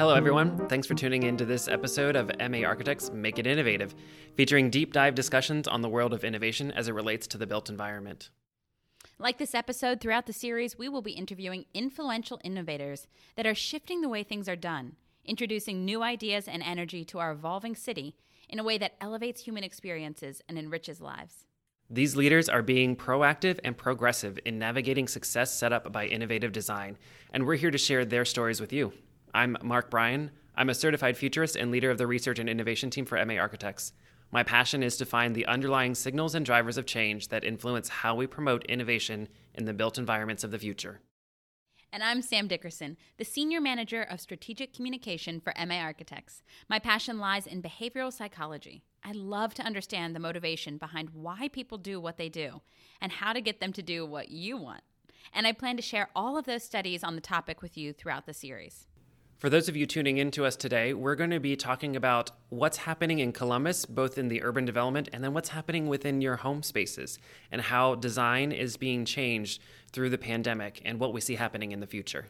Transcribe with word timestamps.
Hello, 0.00 0.14
everyone. 0.14 0.66
Thanks 0.68 0.86
for 0.86 0.94
tuning 0.94 1.24
in 1.24 1.36
to 1.36 1.44
this 1.44 1.68
episode 1.68 2.16
of 2.16 2.30
MA 2.50 2.66
Architects 2.66 3.10
Make 3.10 3.38
It 3.38 3.46
Innovative, 3.46 3.94
featuring 4.34 4.70
deep 4.70 4.94
dive 4.94 5.14
discussions 5.14 5.68
on 5.68 5.82
the 5.82 5.90
world 5.90 6.14
of 6.14 6.24
innovation 6.24 6.70
as 6.70 6.88
it 6.88 6.94
relates 6.94 7.26
to 7.26 7.36
the 7.36 7.46
built 7.46 7.68
environment. 7.68 8.30
Like 9.18 9.36
this 9.36 9.54
episode, 9.54 10.00
throughout 10.00 10.24
the 10.24 10.32
series, 10.32 10.78
we 10.78 10.88
will 10.88 11.02
be 11.02 11.10
interviewing 11.10 11.66
influential 11.74 12.40
innovators 12.42 13.08
that 13.36 13.46
are 13.46 13.54
shifting 13.54 14.00
the 14.00 14.08
way 14.08 14.22
things 14.22 14.48
are 14.48 14.56
done, 14.56 14.96
introducing 15.26 15.84
new 15.84 16.02
ideas 16.02 16.48
and 16.48 16.62
energy 16.62 17.04
to 17.04 17.18
our 17.18 17.32
evolving 17.32 17.76
city 17.76 18.16
in 18.48 18.58
a 18.58 18.64
way 18.64 18.78
that 18.78 18.96
elevates 19.02 19.42
human 19.42 19.64
experiences 19.64 20.40
and 20.48 20.58
enriches 20.58 21.02
lives. 21.02 21.44
These 21.90 22.16
leaders 22.16 22.48
are 22.48 22.62
being 22.62 22.96
proactive 22.96 23.58
and 23.64 23.76
progressive 23.76 24.38
in 24.46 24.58
navigating 24.58 25.08
success 25.08 25.52
set 25.52 25.74
up 25.74 25.92
by 25.92 26.06
innovative 26.06 26.52
design, 26.52 26.96
and 27.34 27.46
we're 27.46 27.56
here 27.56 27.70
to 27.70 27.76
share 27.76 28.06
their 28.06 28.24
stories 28.24 28.62
with 28.62 28.72
you. 28.72 28.94
I'm 29.32 29.56
Mark 29.62 29.90
Bryan. 29.90 30.32
I'm 30.56 30.70
a 30.70 30.74
certified 30.74 31.16
futurist 31.16 31.54
and 31.54 31.70
leader 31.70 31.90
of 31.90 31.98
the 31.98 32.06
research 32.06 32.40
and 32.40 32.48
innovation 32.48 32.90
team 32.90 33.06
for 33.06 33.24
MA 33.24 33.34
Architects. 33.34 33.92
My 34.32 34.42
passion 34.42 34.82
is 34.82 34.96
to 34.96 35.06
find 35.06 35.34
the 35.34 35.46
underlying 35.46 35.94
signals 35.94 36.34
and 36.34 36.44
drivers 36.44 36.76
of 36.76 36.86
change 36.86 37.28
that 37.28 37.44
influence 37.44 37.88
how 37.88 38.14
we 38.16 38.26
promote 38.26 38.64
innovation 38.66 39.28
in 39.54 39.66
the 39.66 39.72
built 39.72 39.98
environments 39.98 40.42
of 40.42 40.50
the 40.50 40.58
future. 40.58 41.00
And 41.92 42.02
I'm 42.02 42.22
Sam 42.22 42.48
Dickerson, 42.48 42.96
the 43.18 43.24
Senior 43.24 43.60
Manager 43.60 44.02
of 44.02 44.20
Strategic 44.20 44.74
Communication 44.74 45.40
for 45.40 45.52
MA 45.64 45.76
Architects. 45.76 46.42
My 46.68 46.78
passion 46.78 47.18
lies 47.18 47.46
in 47.46 47.62
behavioral 47.62 48.12
psychology. 48.12 48.82
I 49.04 49.12
love 49.12 49.54
to 49.54 49.62
understand 49.62 50.14
the 50.14 50.20
motivation 50.20 50.76
behind 50.76 51.10
why 51.10 51.48
people 51.48 51.78
do 51.78 52.00
what 52.00 52.16
they 52.16 52.28
do 52.28 52.62
and 53.00 53.12
how 53.12 53.32
to 53.32 53.40
get 53.40 53.60
them 53.60 53.72
to 53.74 53.82
do 53.82 54.04
what 54.04 54.30
you 54.30 54.56
want. 54.56 54.82
And 55.32 55.46
I 55.46 55.52
plan 55.52 55.76
to 55.76 55.82
share 55.82 56.10
all 56.16 56.36
of 56.36 56.46
those 56.46 56.64
studies 56.64 57.04
on 57.04 57.14
the 57.14 57.20
topic 57.20 57.62
with 57.62 57.76
you 57.76 57.92
throughout 57.92 58.26
the 58.26 58.34
series. 58.34 58.86
For 59.40 59.48
those 59.48 59.70
of 59.70 59.76
you 59.76 59.86
tuning 59.86 60.18
in 60.18 60.30
to 60.32 60.44
us 60.44 60.54
today, 60.54 60.92
we're 60.92 61.14
going 61.14 61.30
to 61.30 61.40
be 61.40 61.56
talking 61.56 61.96
about 61.96 62.30
what's 62.50 62.76
happening 62.76 63.20
in 63.20 63.32
Columbus, 63.32 63.86
both 63.86 64.18
in 64.18 64.28
the 64.28 64.42
urban 64.42 64.66
development 64.66 65.08
and 65.14 65.24
then 65.24 65.32
what's 65.32 65.48
happening 65.48 65.88
within 65.88 66.20
your 66.20 66.36
home 66.36 66.62
spaces, 66.62 67.18
and 67.50 67.62
how 67.62 67.94
design 67.94 68.52
is 68.52 68.76
being 68.76 69.06
changed 69.06 69.62
through 69.92 70.10
the 70.10 70.18
pandemic 70.18 70.82
and 70.84 71.00
what 71.00 71.14
we 71.14 71.22
see 71.22 71.36
happening 71.36 71.72
in 71.72 71.80
the 71.80 71.86
future. 71.86 72.26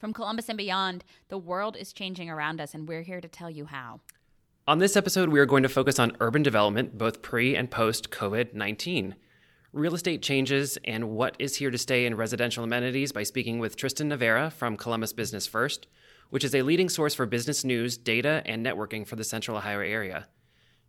From 0.00 0.12
Columbus 0.12 0.48
and 0.48 0.58
beyond, 0.58 1.04
the 1.28 1.38
world 1.38 1.76
is 1.76 1.92
changing 1.92 2.28
around 2.28 2.60
us, 2.60 2.74
and 2.74 2.88
we're 2.88 3.02
here 3.02 3.20
to 3.20 3.28
tell 3.28 3.48
you 3.48 3.66
how. 3.66 4.00
On 4.66 4.78
this 4.78 4.96
episode, 4.96 5.28
we 5.28 5.38
are 5.38 5.46
going 5.46 5.62
to 5.62 5.68
focus 5.68 6.00
on 6.00 6.16
urban 6.18 6.42
development, 6.42 6.98
both 6.98 7.22
pre 7.22 7.54
and 7.54 7.70
post 7.70 8.10
COVID 8.10 8.54
19 8.54 9.14
real 9.72 9.94
estate 9.94 10.22
changes 10.22 10.78
and 10.84 11.10
what 11.10 11.36
is 11.38 11.56
here 11.56 11.70
to 11.70 11.78
stay 11.78 12.06
in 12.06 12.16
residential 12.16 12.64
amenities 12.64 13.12
by 13.12 13.22
speaking 13.22 13.58
with 13.58 13.76
Tristan 13.76 14.08
Navera 14.08 14.50
from 14.50 14.76
Columbus 14.76 15.12
Business 15.12 15.46
First, 15.46 15.86
which 16.30 16.44
is 16.44 16.54
a 16.54 16.62
leading 16.62 16.88
source 16.88 17.14
for 17.14 17.26
business 17.26 17.64
news, 17.64 17.96
data, 17.96 18.42
and 18.46 18.64
networking 18.64 19.06
for 19.06 19.16
the 19.16 19.24
Central 19.24 19.56
Ohio 19.56 19.80
area. 19.80 20.26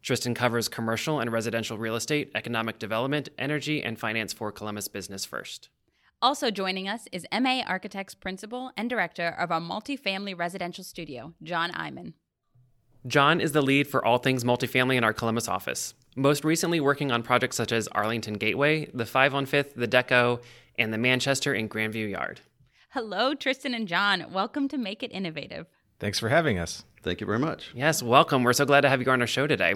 Tristan 0.02 0.34
covers 0.34 0.68
commercial 0.68 1.20
and 1.20 1.32
residential 1.32 1.78
real 1.78 1.96
estate, 1.96 2.32
economic 2.36 2.80
development, 2.80 3.30
energy, 3.38 3.84
and 3.84 4.00
finance 4.00 4.32
for 4.32 4.52
Columbus 4.52 4.88
Business 4.88 5.26
First. 5.26 5.70
Also 6.22 6.52
joining 6.52 6.88
us 6.88 7.08
is 7.12 7.26
MA 7.32 7.62
Architects 7.66 8.16
Principal 8.16 8.72
and 8.76 8.90
Director 8.90 9.30
of 9.40 9.52
our 9.52 9.62
multifamily 9.62 10.38
residential 10.38 10.84
studio, 10.84 11.34
John 11.44 11.72
Iman. 11.74 12.14
John 13.08 13.40
is 13.40 13.54
the 13.54 13.62
lead 13.62 13.88
for 13.88 14.04
all 14.04 14.18
things 14.18 14.44
multifamily 14.44 14.96
in 14.96 15.06
our 15.06 15.14
Columbus 15.14 15.48
office, 15.48 15.94
most 16.18 16.44
recently 16.44 16.82
working 16.82 17.12
on 17.12 17.24
projects 17.24 17.56
such 17.56 17.72
as 17.72 17.88
Arlington 17.90 18.34
Gateway, 18.34 18.90
the 18.94 19.06
5 19.06 19.34
on 19.34 19.46
5th, 19.46 19.76
the 19.76 19.88
Deco, 19.88 20.42
and 20.78 20.94
the 20.94 20.98
Manchester 20.98 21.54
and 21.54 21.70
Grandview 21.70 22.12
Yard. 22.12 22.42
Hello, 22.94 23.36
Tristan 23.36 23.76
and 23.76 23.88
John. 23.88 24.26
Welcome 24.34 24.68
to 24.70 24.78
Make 24.78 25.04
It 25.04 25.12
Innovative. 25.12 25.68
Thanks 26.00 26.18
for 26.18 26.28
having 26.30 26.58
us. 26.58 26.86
Thank 27.04 27.22
you 27.22 27.28
very 27.28 27.38
much. 27.38 27.70
Yes, 27.76 28.02
welcome. 28.02 28.44
We're 28.44 28.54
so 28.54 28.66
glad 28.66 28.82
to 28.82 28.90
have 28.90 29.00
you 29.00 29.12
on 29.12 29.22
our 29.22 29.28
show 29.28 29.46
today. 29.46 29.76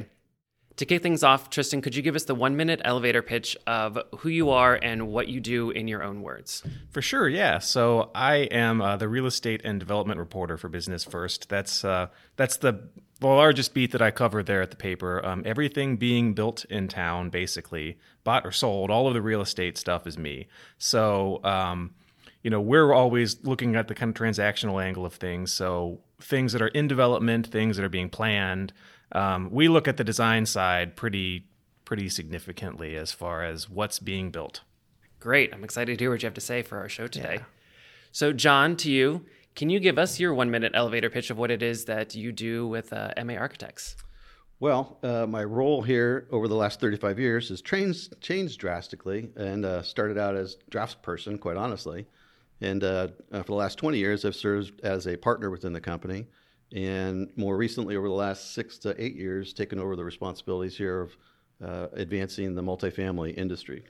To 0.78 0.86
kick 0.88 1.04
things 1.04 1.22
off, 1.22 1.52
Tristan, 1.52 1.84
could 1.84 1.96
you 1.96 2.02
give 2.02 2.16
us 2.16 2.24
the 2.24 2.34
one 2.34 2.56
minute 2.56 2.82
elevator 2.84 3.22
pitch 3.22 3.56
of 3.68 4.00
who 4.18 4.30
you 4.30 4.50
are 4.50 4.80
and 4.82 5.10
what 5.10 5.28
you 5.28 5.40
do 5.40 5.70
in 5.70 5.88
your 5.88 6.02
own 6.02 6.24
words? 6.24 6.64
For 6.90 7.04
sure, 7.04 7.30
yeah. 7.30 7.60
So 7.60 8.10
I 8.16 8.48
am 8.50 8.82
uh, 8.82 8.98
the 8.98 9.08
real 9.08 9.28
estate 9.28 9.62
and 9.64 9.80
development 9.80 10.20
reporter 10.20 10.58
for 10.58 10.68
Business 10.68 11.04
First. 11.04 11.50
That's 11.50 11.86
uh, 11.86 12.08
that's 12.36 12.58
the 12.58 12.90
the 13.20 13.28
largest 13.28 13.76
beat 13.76 13.92
that 13.92 14.02
I 14.02 14.10
cover 14.10 14.42
there 14.42 14.64
at 14.64 14.72
the 14.72 14.76
paper. 14.76 15.24
Um, 15.24 15.44
everything 15.46 15.98
being 15.98 16.34
built 16.34 16.66
in 16.66 16.88
town, 16.88 17.30
basically, 17.30 18.00
bought 18.24 18.44
or 18.44 18.52
sold, 18.52 18.90
all 18.90 19.08
of 19.08 19.14
the 19.14 19.22
real 19.22 19.42
estate 19.42 19.78
stuff 19.78 20.08
is 20.08 20.18
me. 20.18 20.48
So 20.80 21.40
um, 21.44 21.92
you 22.44 22.50
know, 22.50 22.62
we're 22.62 22.94
always 22.94 23.44
looking 23.44 23.76
at 23.76 23.88
the 23.88 23.96
kind 23.96 24.10
of 24.10 24.22
transactional 24.22 24.84
angle 24.84 25.06
of 25.06 25.14
things. 25.14 25.52
So 25.52 26.02
things 26.22 26.54
that 26.54 26.62
are 26.62 26.68
in 26.68 26.88
development, 26.88 27.48
things 27.48 27.78
that 27.78 27.86
are 27.86 27.90
being 27.90 28.10
planned. 28.10 28.74
Um, 29.14 29.50
we 29.52 29.68
look 29.68 29.88
at 29.88 29.98
the 29.98 30.04
design 30.04 30.46
side 30.46 30.96
pretty 30.96 31.48
pretty 31.86 32.10
significantly 32.10 32.96
as 32.96 33.12
far 33.12 33.44
as 33.44 33.70
what's 33.70 34.00
being 34.00 34.32
built. 34.32 34.62
Great. 35.20 35.54
I'm 35.54 35.64
excited 35.64 35.98
to 35.98 36.04
hear 36.04 36.12
what 36.12 36.22
you 36.24 36.28
have 36.28 36.34
to 36.34 36.42
say 36.42 36.62
for 36.62 36.78
our 36.78 36.90
show 36.90 37.08
today. 37.08 37.36
Yeah. 37.40 37.46
So, 38.12 38.32
John, 38.32 38.76
to 38.78 38.92
you, 38.92 39.26
can 39.56 39.70
you 39.70 39.80
give 39.80 39.98
us 39.98 40.20
your 40.20 40.34
one 40.34 40.50
minute 40.50 40.72
elevator 40.76 41.10
pitch 41.10 41.30
of 41.30 41.38
what 41.38 41.52
it 41.52 41.62
is 41.62 41.86
that 41.86 42.16
you 42.16 42.32
do 42.32 42.68
with 42.68 42.94
uh, 42.94 43.12
MA 43.24 43.34
Architects? 43.34 43.96
Well, 44.60 44.98
uh, 45.04 45.28
my 45.28 45.44
role 45.44 45.82
here 45.82 46.28
over 46.32 46.48
the 46.48 46.56
last 46.56 46.80
35 46.80 47.20
years 47.20 47.50
has 47.50 47.62
changed, 47.62 48.20
changed 48.22 48.60
drastically 48.60 49.30
and 49.36 49.66
uh, 49.66 49.82
started 49.82 50.18
out 50.18 50.36
as 50.36 50.58
draftsperson, 50.72 51.40
quite 51.40 51.58
honestly. 51.58 52.08
And 52.64 52.84
uh, 52.84 53.10
uh, 53.32 53.40
for 53.40 53.48
the 53.48 53.56
last 53.56 53.78
20 53.78 53.98
years, 53.98 54.24
I've 54.24 54.36
served 54.36 54.80
as 54.82 55.06
a 55.06 55.18
partner 55.18 55.50
within 55.50 55.74
the 55.74 55.82
company. 55.82 56.28
And 56.74 57.30
more 57.36 57.58
recently, 57.58 57.98
over 57.98 58.08
the 58.08 58.14
last 58.14 58.54
six 58.54 58.78
to 58.80 58.96
eight 59.04 59.16
years, 59.16 59.54
taken 59.54 59.80
over 59.80 59.98
the 59.98 60.04
responsibilities 60.04 60.78
here 60.78 61.02
of 61.02 61.18
uh, 61.64 61.88
advancing 61.94 62.56
the 62.56 62.64
multifamily 62.64 63.38
industry 63.38 63.84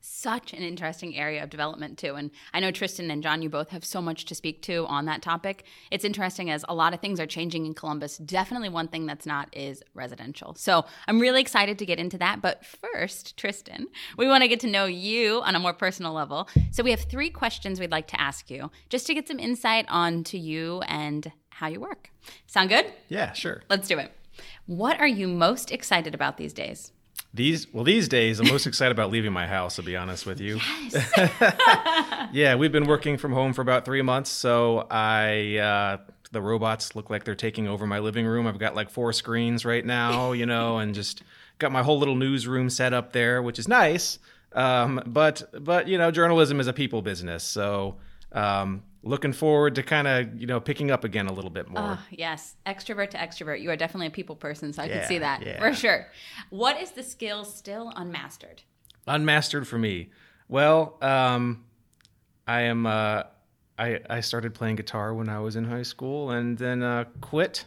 such 0.00 0.52
an 0.52 0.62
interesting 0.62 1.16
area 1.16 1.42
of 1.42 1.50
development 1.50 1.98
too. 1.98 2.14
And 2.14 2.30
i 2.54 2.60
know 2.60 2.70
tristan 2.70 3.10
and 3.10 3.22
john 3.22 3.42
you 3.42 3.48
both 3.48 3.70
have 3.70 3.84
so 3.84 4.00
much 4.00 4.24
to 4.26 4.34
speak 4.34 4.62
to 4.62 4.86
on 4.86 5.06
that 5.06 5.22
topic. 5.22 5.64
It's 5.90 6.04
interesting 6.04 6.50
as 6.50 6.64
a 6.68 6.74
lot 6.74 6.94
of 6.94 7.00
things 7.00 7.20
are 7.20 7.26
changing 7.26 7.66
in 7.66 7.74
columbus. 7.74 8.18
Definitely 8.18 8.68
one 8.68 8.88
thing 8.88 9.06
that's 9.06 9.26
not 9.26 9.48
is 9.56 9.82
residential. 9.94 10.54
So 10.56 10.84
i'm 11.08 11.20
really 11.20 11.40
excited 11.40 11.78
to 11.78 11.86
get 11.86 11.98
into 11.98 12.18
that. 12.18 12.40
But 12.42 12.64
first 12.64 13.36
tristan 13.36 13.86
we 14.16 14.28
want 14.28 14.42
to 14.42 14.48
get 14.48 14.60
to 14.60 14.66
know 14.66 14.86
you 14.86 15.40
on 15.42 15.54
a 15.54 15.58
more 15.58 15.72
personal 15.72 16.12
level. 16.12 16.48
So 16.70 16.82
we 16.82 16.90
have 16.90 17.00
three 17.00 17.30
questions 17.30 17.80
we'd 17.80 17.90
like 17.90 18.08
to 18.08 18.20
ask 18.20 18.50
you 18.50 18.70
just 18.88 19.06
to 19.06 19.14
get 19.14 19.28
some 19.28 19.38
insight 19.38 19.86
onto 19.88 20.36
you 20.36 20.80
and 20.86 21.30
how 21.48 21.68
you 21.68 21.80
work. 21.80 22.10
Sound 22.46 22.68
good? 22.68 22.86
Yeah 23.08 23.32
sure. 23.32 23.62
Let's 23.68 23.88
do 23.88 23.98
it. 23.98 24.12
What 24.66 25.00
are 25.00 25.06
you 25.06 25.28
most 25.28 25.72
excited 25.72 26.14
about 26.14 26.36
these 26.36 26.52
days 26.52 26.92
these 27.36 27.72
well, 27.72 27.84
these 27.84 28.08
days 28.08 28.40
I'm 28.40 28.48
most 28.48 28.66
excited 28.66 28.92
about 28.92 29.10
leaving 29.10 29.32
my 29.32 29.46
house. 29.46 29.76
To 29.76 29.82
be 29.82 29.96
honest 29.96 30.26
with 30.26 30.40
you, 30.40 30.58
yes. 30.90 32.28
yeah, 32.32 32.54
we've 32.54 32.72
been 32.72 32.86
working 32.86 33.16
from 33.18 33.32
home 33.32 33.52
for 33.52 33.62
about 33.62 33.84
three 33.84 34.02
months, 34.02 34.30
so 34.30 34.86
I 34.90 35.58
uh, 35.58 35.96
the 36.32 36.42
robots 36.42 36.96
look 36.96 37.10
like 37.10 37.24
they're 37.24 37.34
taking 37.34 37.68
over 37.68 37.86
my 37.86 37.98
living 37.98 38.26
room. 38.26 38.46
I've 38.46 38.58
got 38.58 38.74
like 38.74 38.90
four 38.90 39.12
screens 39.12 39.64
right 39.64 39.84
now, 39.84 40.32
you 40.32 40.46
know, 40.46 40.78
and 40.78 40.94
just 40.94 41.22
got 41.58 41.72
my 41.72 41.82
whole 41.82 41.98
little 41.98 42.16
newsroom 42.16 42.70
set 42.70 42.92
up 42.92 43.12
there, 43.12 43.42
which 43.42 43.58
is 43.58 43.68
nice. 43.68 44.18
Um, 44.52 45.02
but 45.06 45.42
but 45.64 45.88
you 45.88 45.98
know, 45.98 46.10
journalism 46.10 46.60
is 46.60 46.66
a 46.66 46.72
people 46.72 47.02
business, 47.02 47.44
so 47.44 47.96
um, 48.32 48.82
looking 49.06 49.32
forward 49.32 49.74
to 49.76 49.82
kind 49.82 50.06
of 50.06 50.38
you 50.38 50.46
know 50.46 50.60
picking 50.60 50.90
up 50.90 51.04
again 51.04 51.26
a 51.26 51.32
little 51.32 51.50
bit 51.50 51.68
more. 51.68 51.98
Oh, 51.98 51.98
yes, 52.10 52.56
extrovert 52.66 53.10
to 53.10 53.18
extrovert. 53.18 53.60
You 53.60 53.70
are 53.70 53.76
definitely 53.76 54.08
a 54.08 54.10
people 54.10 54.36
person, 54.36 54.72
so 54.72 54.82
I 54.82 54.86
yeah, 54.86 54.98
can 54.98 55.08
see 55.08 55.18
that 55.18 55.42
yeah. 55.44 55.58
for 55.58 55.72
sure. 55.72 56.08
What 56.50 56.80
is 56.80 56.90
the 56.90 57.02
skill 57.02 57.44
still 57.44 57.92
unmastered? 57.96 58.62
Unmastered 59.06 59.66
for 59.66 59.78
me. 59.78 60.10
Well, 60.48 60.96
um, 61.00 61.64
I 62.46 62.62
am. 62.62 62.86
Uh, 62.86 63.24
I 63.78 64.00
I 64.10 64.20
started 64.20 64.54
playing 64.54 64.76
guitar 64.76 65.14
when 65.14 65.28
I 65.28 65.40
was 65.40 65.56
in 65.56 65.64
high 65.64 65.82
school, 65.82 66.30
and 66.30 66.58
then 66.58 66.82
uh, 66.82 67.04
quit 67.20 67.66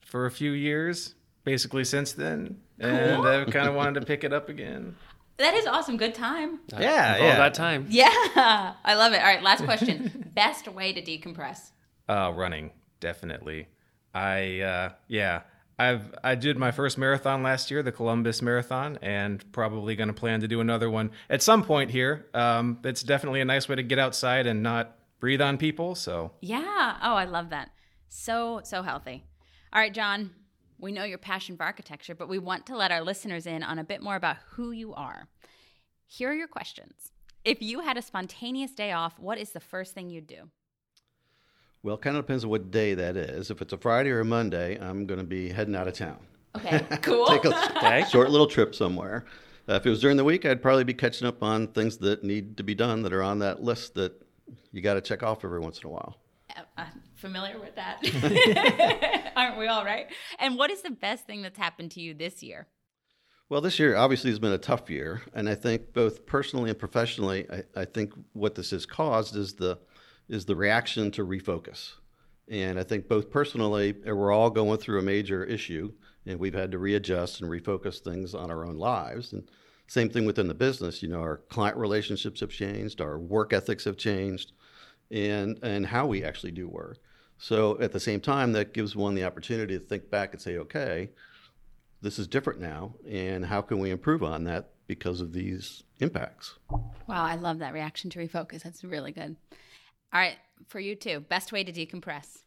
for 0.00 0.26
a 0.26 0.30
few 0.30 0.52
years. 0.52 1.14
Basically, 1.44 1.84
since 1.84 2.12
then, 2.12 2.60
cool. 2.80 2.88
and 2.88 3.26
I've 3.26 3.50
kind 3.50 3.68
of 3.68 3.74
wanted 3.74 4.00
to 4.00 4.06
pick 4.06 4.24
it 4.24 4.32
up 4.32 4.48
again. 4.48 4.96
That 5.38 5.54
is 5.54 5.66
awesome. 5.66 5.96
Good 5.96 6.14
time. 6.14 6.60
Yeah, 6.70 7.16
all 7.18 7.26
yeah. 7.26 7.36
that 7.36 7.54
time. 7.54 7.86
Yeah, 7.88 8.08
I 8.84 8.94
love 8.94 9.12
it. 9.12 9.20
All 9.20 9.26
right, 9.26 9.42
last 9.42 9.64
question. 9.64 10.30
Best 10.34 10.68
way 10.68 10.92
to 10.92 11.02
decompress? 11.02 11.70
Uh, 12.08 12.32
running, 12.34 12.70
definitely. 13.00 13.68
I 14.14 14.60
uh, 14.60 14.90
yeah, 15.08 15.42
I've 15.78 16.14
I 16.22 16.34
did 16.34 16.58
my 16.58 16.70
first 16.70 16.98
marathon 16.98 17.42
last 17.42 17.70
year, 17.70 17.82
the 17.82 17.92
Columbus 17.92 18.42
Marathon, 18.42 18.98
and 19.02 19.50
probably 19.52 19.96
going 19.96 20.08
to 20.08 20.14
plan 20.14 20.40
to 20.40 20.48
do 20.48 20.60
another 20.60 20.90
one 20.90 21.10
at 21.30 21.42
some 21.42 21.64
point 21.64 21.90
here. 21.90 22.26
Um, 22.34 22.78
it's 22.84 23.02
definitely 23.02 23.40
a 23.40 23.44
nice 23.44 23.68
way 23.68 23.76
to 23.76 23.82
get 23.82 23.98
outside 23.98 24.46
and 24.46 24.62
not 24.62 24.96
breathe 25.18 25.40
on 25.40 25.56
people. 25.58 25.94
So 25.94 26.32
yeah. 26.40 26.98
Oh, 27.02 27.14
I 27.14 27.24
love 27.24 27.50
that. 27.50 27.70
So 28.08 28.60
so 28.64 28.82
healthy. 28.82 29.24
All 29.72 29.80
right, 29.80 29.92
John. 29.92 30.30
We 30.82 30.90
know 30.90 31.04
your 31.04 31.16
passion 31.18 31.56
for 31.56 31.62
architecture, 31.62 32.16
but 32.16 32.28
we 32.28 32.40
want 32.40 32.66
to 32.66 32.76
let 32.76 32.90
our 32.90 33.02
listeners 33.02 33.46
in 33.46 33.62
on 33.62 33.78
a 33.78 33.84
bit 33.84 34.02
more 34.02 34.16
about 34.16 34.38
who 34.50 34.72
you 34.72 34.92
are. 34.94 35.28
Here 36.08 36.30
are 36.30 36.34
your 36.34 36.48
questions. 36.48 37.12
If 37.44 37.62
you 37.62 37.80
had 37.80 37.96
a 37.96 38.02
spontaneous 38.02 38.72
day 38.72 38.90
off, 38.90 39.16
what 39.20 39.38
is 39.38 39.50
the 39.50 39.60
first 39.60 39.94
thing 39.94 40.10
you'd 40.10 40.26
do? 40.26 40.50
Well, 41.84 41.94
it 41.94 42.00
kind 42.02 42.16
of 42.16 42.24
depends 42.24 42.42
on 42.42 42.50
what 42.50 42.72
day 42.72 42.94
that 42.94 43.16
is. 43.16 43.48
If 43.48 43.62
it's 43.62 43.72
a 43.72 43.78
Friday 43.78 44.10
or 44.10 44.20
a 44.20 44.24
Monday, 44.24 44.76
I'm 44.80 45.06
going 45.06 45.20
to 45.20 45.24
be 45.26 45.50
heading 45.50 45.76
out 45.76 45.86
of 45.86 45.94
town. 45.94 46.18
Okay, 46.56 46.80
cool. 47.02 47.26
Take 47.26 47.44
a 47.44 47.76
Okay. 47.76 48.04
short 48.10 48.30
little 48.30 48.48
trip 48.48 48.74
somewhere. 48.74 49.24
Uh, 49.68 49.74
if 49.74 49.86
it 49.86 49.90
was 49.90 50.00
during 50.00 50.16
the 50.16 50.24
week, 50.24 50.44
I'd 50.44 50.60
probably 50.62 50.82
be 50.84 50.94
catching 50.94 51.28
up 51.28 51.44
on 51.44 51.68
things 51.68 51.98
that 51.98 52.24
need 52.24 52.56
to 52.56 52.64
be 52.64 52.74
done 52.74 53.02
that 53.02 53.12
are 53.12 53.22
on 53.22 53.38
that 53.38 53.62
list 53.62 53.94
that 53.94 54.20
you 54.72 54.80
got 54.82 54.94
to 54.94 55.00
check 55.00 55.22
off 55.22 55.44
every 55.44 55.60
once 55.60 55.78
in 55.80 55.86
a 55.86 55.90
while. 55.90 56.16
Uh, 56.76 56.84
familiar 57.16 57.58
with 57.58 57.74
that. 57.76 59.32
Aren't 59.36 59.58
we 59.58 59.66
all 59.66 59.84
right? 59.84 60.06
And 60.38 60.56
what 60.56 60.70
is 60.70 60.82
the 60.82 60.90
best 60.90 61.26
thing 61.26 61.42
that's 61.42 61.58
happened 61.58 61.90
to 61.92 62.00
you 62.00 62.14
this 62.14 62.42
year? 62.42 62.66
Well, 63.48 63.60
this 63.60 63.78
year 63.78 63.96
obviously 63.96 64.30
has 64.30 64.38
been 64.38 64.52
a 64.52 64.58
tough 64.58 64.88
year, 64.88 65.20
and 65.34 65.48
I 65.48 65.54
think 65.54 65.92
both 65.92 66.24
personally 66.24 66.70
and 66.70 66.78
professionally, 66.78 67.46
I, 67.50 67.82
I 67.82 67.84
think 67.84 68.12
what 68.32 68.54
this 68.54 68.70
has 68.70 68.86
caused 68.86 69.36
is 69.36 69.54
the 69.54 69.78
is 70.28 70.46
the 70.46 70.56
reaction 70.56 71.10
to 71.10 71.26
refocus. 71.26 71.92
And 72.48 72.78
I 72.78 72.82
think 72.82 73.08
both 73.08 73.30
personally, 73.30 73.94
we're 74.04 74.32
all 74.32 74.50
going 74.50 74.78
through 74.78 74.98
a 74.98 75.02
major 75.02 75.44
issue, 75.44 75.92
and 76.24 76.38
we've 76.38 76.54
had 76.54 76.72
to 76.72 76.78
readjust 76.78 77.40
and 77.40 77.50
refocus 77.50 77.98
things 77.98 78.34
on 78.34 78.50
our 78.50 78.64
own 78.64 78.76
lives. 78.76 79.32
And 79.32 79.48
same 79.86 80.08
thing 80.08 80.24
within 80.24 80.48
the 80.48 80.54
business. 80.54 81.02
You 81.02 81.08
know, 81.10 81.20
our 81.20 81.38
client 81.48 81.76
relationships 81.76 82.40
have 82.40 82.50
changed, 82.50 83.00
our 83.00 83.18
work 83.18 83.52
ethics 83.52 83.84
have 83.84 83.96
changed, 83.96 84.52
and 85.12 85.58
and 85.62 85.86
how 85.86 86.06
we 86.06 86.24
actually 86.24 86.52
do 86.52 86.68
work. 86.68 86.98
So 87.38 87.80
at 87.80 87.92
the 87.92 88.00
same 88.00 88.20
time, 88.20 88.52
that 88.52 88.72
gives 88.72 88.94
one 88.96 89.14
the 89.14 89.24
opportunity 89.24 89.78
to 89.78 89.84
think 89.84 90.10
back 90.10 90.32
and 90.32 90.40
say, 90.40 90.56
okay, 90.58 91.10
this 92.00 92.18
is 92.18 92.26
different 92.28 92.60
now, 92.60 92.94
and 93.08 93.44
how 93.46 93.60
can 93.62 93.78
we 93.78 93.90
improve 93.90 94.22
on 94.22 94.44
that 94.44 94.70
because 94.86 95.20
of 95.20 95.32
these 95.32 95.82
impacts? 96.00 96.54
Wow, 96.70 96.82
I 97.24 97.36
love 97.36 97.58
that 97.58 97.72
reaction 97.72 98.10
to 98.10 98.18
refocus. 98.18 98.62
That's 98.62 98.84
really 98.84 99.12
good. 99.12 99.36
All 100.12 100.20
right, 100.20 100.36
for 100.68 100.78
you 100.80 100.94
too. 100.94 101.20
Best 101.20 101.52
way 101.52 101.64
to 101.64 101.72
decompress. 101.72 102.42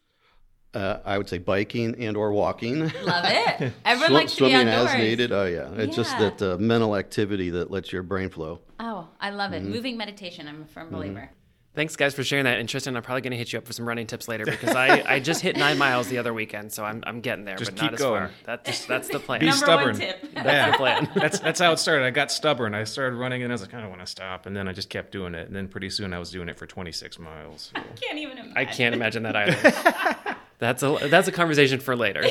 Uh, 0.73 0.99
I 1.05 1.17
would 1.17 1.29
say 1.29 1.37
biking 1.37 1.95
and 2.03 2.17
or 2.17 2.33
walking. 2.33 2.79
Love 3.05 3.25
it. 3.27 3.71
Everyone 3.85 3.97
Swim- 4.09 4.13
likes 4.13 4.35
to 4.35 4.45
be 4.45 4.53
outdoors. 4.53 4.89
as 4.91 4.95
needed. 4.95 5.31
Oh 5.31 5.45
yeah, 5.45 5.69
it's 5.75 5.95
just 5.95 6.17
that 6.19 6.41
uh, 6.41 6.57
mental 6.57 6.95
activity 6.97 7.49
that 7.51 7.71
lets 7.71 7.91
your 7.93 8.03
brain 8.03 8.29
flow. 8.29 8.59
Oh, 8.79 9.07
I 9.19 9.29
love 9.29 9.51
Mm-hmm. 9.51 9.67
it. 9.67 9.69
Moving 9.75 9.97
meditation. 9.97 10.47
I'm 10.47 10.61
a 10.63 10.65
firm 10.65 10.89
believer. 10.89 11.29
Thanks, 11.75 11.95
guys, 11.97 12.13
for 12.15 12.23
sharing 12.23 12.45
that. 12.45 12.57
And 12.59 12.69
Tristan, 12.69 12.95
I'm 12.95 13.03
probably 13.03 13.21
going 13.21 13.31
to 13.31 13.37
hit 13.37 13.51
you 13.51 13.59
up 13.59 13.65
for 13.67 13.73
some 13.73 13.85
running 13.87 14.07
tips 14.07 14.27
later 14.29 14.45
because 14.45 14.75
I, 14.75 15.03
I 15.15 15.19
just 15.19 15.41
hit 15.41 15.57
nine 15.57 15.77
miles 15.77 16.07
the 16.07 16.17
other 16.17 16.33
weekend, 16.33 16.71
so 16.71 16.85
I'm, 16.85 17.03
I'm 17.05 17.19
getting 17.19 17.43
there, 17.43 17.57
Just 17.57 17.71
but 17.71 17.81
not 17.81 17.89
keep 17.91 17.93
as 17.95 17.99
going. 17.99 18.21
far. 18.21 18.31
That's 18.45 18.85
that's 18.85 19.09
the 19.09 19.19
plan. 19.19 19.41
Be 19.41 19.47
Number 19.47 19.65
stubborn. 19.65 19.87
one 19.89 19.95
tip. 19.97 20.25
Yeah. 20.33 20.71
the 20.71 20.77
plan. 20.77 21.09
that's 21.15 21.39
that's 21.39 21.59
how 21.59 21.71
it 21.73 21.77
started. 21.79 22.05
I 22.05 22.11
got 22.11 22.31
stubborn. 22.31 22.73
I 22.73 22.85
started 22.85 23.17
running 23.17 23.43
and 23.43 23.51
I 23.51 23.55
was 23.55 23.61
like, 23.61 23.73
I 23.73 23.81
don't 23.81 23.89
want 23.89 24.01
to 24.01 24.07
stop, 24.07 24.45
and 24.45 24.55
then 24.55 24.67
I 24.69 24.73
just 24.73 24.89
kept 24.89 25.11
doing 25.11 25.35
it. 25.35 25.47
And 25.47 25.55
then 25.55 25.67
pretty 25.67 25.89
soon 25.89 26.13
I 26.13 26.19
was 26.19 26.31
doing 26.31 26.47
it 26.49 26.57
for 26.57 26.65
26 26.65 27.19
miles. 27.19 27.71
So. 27.75 27.81
Can't 28.01 28.17
even 28.19 28.37
imagine. 28.37 28.53
I 28.57 28.65
can't 28.65 28.95
imagine 28.95 29.23
that 29.23 29.35
either. 29.35 30.35
that's 30.59 30.81
a 30.81 30.97
that's 31.09 31.27
a 31.27 31.31
conversation 31.33 31.79
for 31.81 31.95
later. 31.95 32.23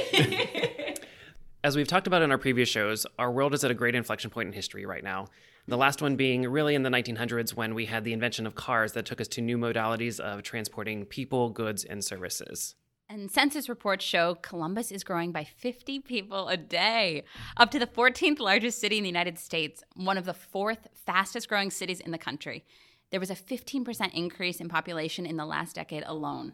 As 1.64 1.76
we've 1.76 1.88
talked 1.88 2.06
about 2.06 2.20
in 2.20 2.30
our 2.30 2.36
previous 2.36 2.68
shows, 2.68 3.06
our 3.18 3.32
world 3.32 3.54
is 3.54 3.64
at 3.64 3.70
a 3.70 3.74
great 3.74 3.94
inflection 3.94 4.28
point 4.28 4.48
in 4.48 4.52
history 4.52 4.84
right 4.84 5.02
now. 5.02 5.28
The 5.66 5.78
last 5.78 6.02
one 6.02 6.14
being 6.14 6.46
really 6.46 6.74
in 6.74 6.82
the 6.82 6.90
1900s 6.90 7.54
when 7.54 7.74
we 7.74 7.86
had 7.86 8.04
the 8.04 8.12
invention 8.12 8.46
of 8.46 8.54
cars 8.54 8.92
that 8.92 9.06
took 9.06 9.18
us 9.18 9.28
to 9.28 9.40
new 9.40 9.56
modalities 9.56 10.20
of 10.20 10.42
transporting 10.42 11.06
people, 11.06 11.48
goods, 11.48 11.82
and 11.82 12.04
services. 12.04 12.74
And 13.08 13.30
census 13.30 13.70
reports 13.70 14.04
show 14.04 14.34
Columbus 14.34 14.92
is 14.92 15.04
growing 15.04 15.32
by 15.32 15.44
50 15.44 16.00
people 16.00 16.50
a 16.50 16.58
day, 16.58 17.24
up 17.56 17.70
to 17.70 17.78
the 17.78 17.86
14th 17.86 18.40
largest 18.40 18.78
city 18.78 18.98
in 18.98 19.02
the 19.02 19.08
United 19.08 19.38
States, 19.38 19.82
one 19.96 20.18
of 20.18 20.26
the 20.26 20.34
fourth 20.34 20.88
fastest 21.06 21.48
growing 21.48 21.70
cities 21.70 22.00
in 22.00 22.10
the 22.10 22.18
country. 22.18 22.66
There 23.10 23.20
was 23.20 23.30
a 23.30 23.34
15% 23.34 24.12
increase 24.12 24.60
in 24.60 24.68
population 24.68 25.24
in 25.24 25.38
the 25.38 25.46
last 25.46 25.76
decade 25.76 26.02
alone. 26.04 26.52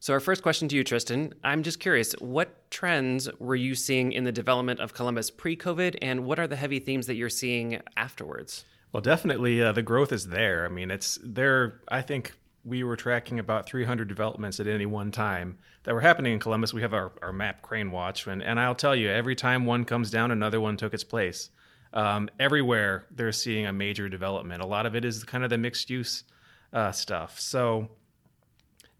So, 0.00 0.12
our 0.12 0.20
first 0.20 0.42
question 0.42 0.68
to 0.68 0.76
you, 0.76 0.84
Tristan 0.84 1.34
I'm 1.44 1.62
just 1.62 1.80
curious, 1.80 2.12
what 2.14 2.70
trends 2.70 3.28
were 3.38 3.54
you 3.56 3.74
seeing 3.74 4.12
in 4.12 4.24
the 4.24 4.32
development 4.32 4.80
of 4.80 4.94
Columbus 4.94 5.30
pre 5.30 5.56
COVID, 5.56 5.96
and 6.02 6.24
what 6.24 6.38
are 6.38 6.46
the 6.46 6.56
heavy 6.56 6.80
themes 6.80 7.06
that 7.06 7.14
you're 7.14 7.28
seeing 7.28 7.80
afterwards? 7.96 8.64
Well, 8.92 9.00
definitely 9.00 9.62
uh, 9.62 9.72
the 9.72 9.82
growth 9.82 10.12
is 10.12 10.26
there. 10.28 10.66
I 10.66 10.68
mean, 10.68 10.90
it's 10.90 11.18
there. 11.22 11.80
I 11.88 12.02
think 12.02 12.32
we 12.64 12.84
were 12.84 12.96
tracking 12.96 13.38
about 13.38 13.66
300 13.66 14.06
developments 14.06 14.60
at 14.60 14.66
any 14.66 14.86
one 14.86 15.10
time 15.10 15.58
that 15.84 15.94
were 15.94 16.00
happening 16.00 16.34
in 16.34 16.38
Columbus. 16.38 16.72
We 16.72 16.82
have 16.82 16.94
our, 16.94 17.12
our 17.22 17.32
map 17.32 17.62
Crane 17.62 17.90
Watch, 17.90 18.26
and, 18.26 18.42
and 18.42 18.60
I'll 18.60 18.74
tell 18.74 18.94
you, 18.94 19.08
every 19.08 19.34
time 19.34 19.66
one 19.66 19.84
comes 19.84 20.10
down, 20.10 20.30
another 20.30 20.60
one 20.60 20.76
took 20.76 20.94
its 20.94 21.04
place. 21.04 21.50
Um, 21.94 22.30
everywhere 22.40 23.06
they're 23.10 23.32
seeing 23.32 23.66
a 23.66 23.72
major 23.72 24.08
development. 24.08 24.62
A 24.62 24.66
lot 24.66 24.86
of 24.86 24.94
it 24.94 25.04
is 25.04 25.24
kind 25.24 25.44
of 25.44 25.50
the 25.50 25.58
mixed 25.58 25.90
use 25.90 26.24
uh, 26.72 26.92
stuff. 26.92 27.38
So 27.38 27.90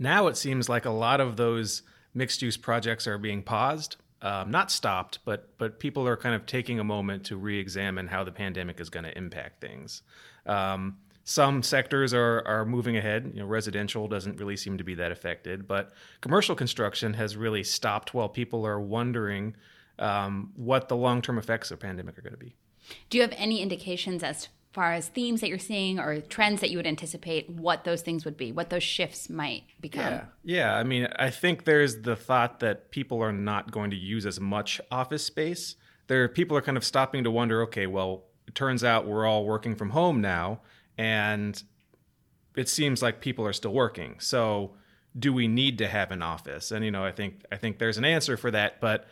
now 0.02 0.26
it 0.26 0.36
seems 0.36 0.68
like 0.68 0.84
a 0.84 0.90
lot 0.90 1.20
of 1.20 1.36
those 1.36 1.82
mixed 2.12 2.42
use 2.42 2.56
projects 2.56 3.06
are 3.06 3.18
being 3.18 3.42
paused, 3.42 3.96
um, 4.20 4.50
not 4.50 4.70
stopped, 4.70 5.20
but 5.24 5.48
but 5.58 5.78
people 5.78 6.06
are 6.06 6.16
kind 6.16 6.34
of 6.34 6.46
taking 6.46 6.78
a 6.78 6.84
moment 6.84 7.24
to 7.26 7.36
re-examine 7.36 8.08
how 8.08 8.24
the 8.24 8.32
pandemic 8.32 8.80
is 8.80 8.90
going 8.90 9.04
to 9.04 9.16
impact 9.16 9.60
things. 9.60 10.02
Um, 10.46 10.98
some 11.24 11.62
sectors 11.62 12.12
are 12.12 12.42
are 12.46 12.64
moving 12.64 12.96
ahead. 12.96 13.30
You 13.32 13.40
know, 13.40 13.46
residential 13.46 14.08
doesn't 14.08 14.38
really 14.38 14.56
seem 14.56 14.78
to 14.78 14.84
be 14.84 14.94
that 14.96 15.12
affected, 15.12 15.66
but 15.66 15.92
commercial 16.20 16.54
construction 16.54 17.14
has 17.14 17.36
really 17.36 17.64
stopped 17.64 18.12
while 18.12 18.28
people 18.28 18.66
are 18.66 18.80
wondering 18.80 19.56
um, 19.98 20.52
what 20.56 20.88
the 20.88 20.96
long 20.96 21.22
term 21.22 21.38
effects 21.38 21.70
of 21.70 21.80
pandemic 21.80 22.18
are 22.18 22.22
going 22.22 22.34
to 22.34 22.38
be. 22.38 22.54
Do 23.08 23.18
you 23.18 23.22
have 23.22 23.34
any 23.36 23.60
indications 23.60 24.22
as 24.22 24.48
far 24.72 24.92
as 24.92 25.08
themes 25.08 25.40
that 25.40 25.48
you're 25.48 25.58
seeing 25.58 25.98
or 25.98 26.20
trends 26.20 26.60
that 26.60 26.70
you 26.70 26.78
would 26.78 26.86
anticipate 26.86 27.48
what 27.50 27.84
those 27.84 28.02
things 28.02 28.24
would 28.24 28.36
be, 28.36 28.52
what 28.52 28.70
those 28.70 28.82
shifts 28.82 29.28
might 29.28 29.64
become? 29.80 30.12
Yeah. 30.12 30.24
Yeah. 30.44 30.76
I 30.76 30.82
mean, 30.82 31.08
I 31.16 31.30
think 31.30 31.64
there's 31.64 32.02
the 32.02 32.16
thought 32.16 32.60
that 32.60 32.90
people 32.90 33.22
are 33.22 33.32
not 33.32 33.70
going 33.70 33.90
to 33.90 33.96
use 33.96 34.24
as 34.24 34.40
much 34.40 34.80
office 34.90 35.24
space. 35.24 35.76
There, 36.06 36.28
people 36.28 36.56
are 36.56 36.62
kind 36.62 36.76
of 36.76 36.84
stopping 36.84 37.24
to 37.24 37.30
wonder. 37.30 37.62
Okay, 37.62 37.86
well, 37.86 38.24
it 38.46 38.54
turns 38.54 38.82
out 38.82 39.06
we're 39.06 39.26
all 39.26 39.44
working 39.44 39.76
from 39.76 39.90
home 39.90 40.20
now, 40.20 40.60
and 40.98 41.62
it 42.56 42.68
seems 42.68 43.02
like 43.02 43.20
people 43.20 43.46
are 43.46 43.52
still 43.52 43.72
working. 43.72 44.16
So, 44.18 44.72
do 45.18 45.32
we 45.32 45.46
need 45.46 45.78
to 45.78 45.88
have 45.88 46.10
an 46.10 46.22
office? 46.22 46.70
And 46.70 46.84
you 46.84 46.90
know, 46.90 47.04
I 47.04 47.12
think 47.12 47.44
I 47.52 47.56
think 47.56 47.78
there's 47.78 47.98
an 47.98 48.04
answer 48.04 48.36
for 48.36 48.50
that, 48.50 48.80
but 48.80 49.06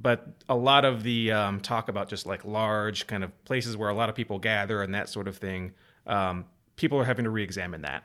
but 0.00 0.26
a 0.48 0.54
lot 0.56 0.84
of 0.84 1.02
the 1.02 1.32
um, 1.32 1.60
talk 1.60 1.88
about 1.88 2.08
just 2.08 2.26
like 2.26 2.44
large 2.44 3.06
kind 3.06 3.24
of 3.24 3.44
places 3.44 3.76
where 3.76 3.88
a 3.88 3.94
lot 3.94 4.08
of 4.08 4.14
people 4.14 4.38
gather 4.38 4.82
and 4.82 4.94
that 4.94 5.08
sort 5.08 5.26
of 5.28 5.36
thing, 5.38 5.72
um, 6.06 6.44
people 6.76 6.98
are 6.98 7.04
having 7.04 7.24
to 7.24 7.30
re-examine 7.30 7.82
that. 7.82 8.04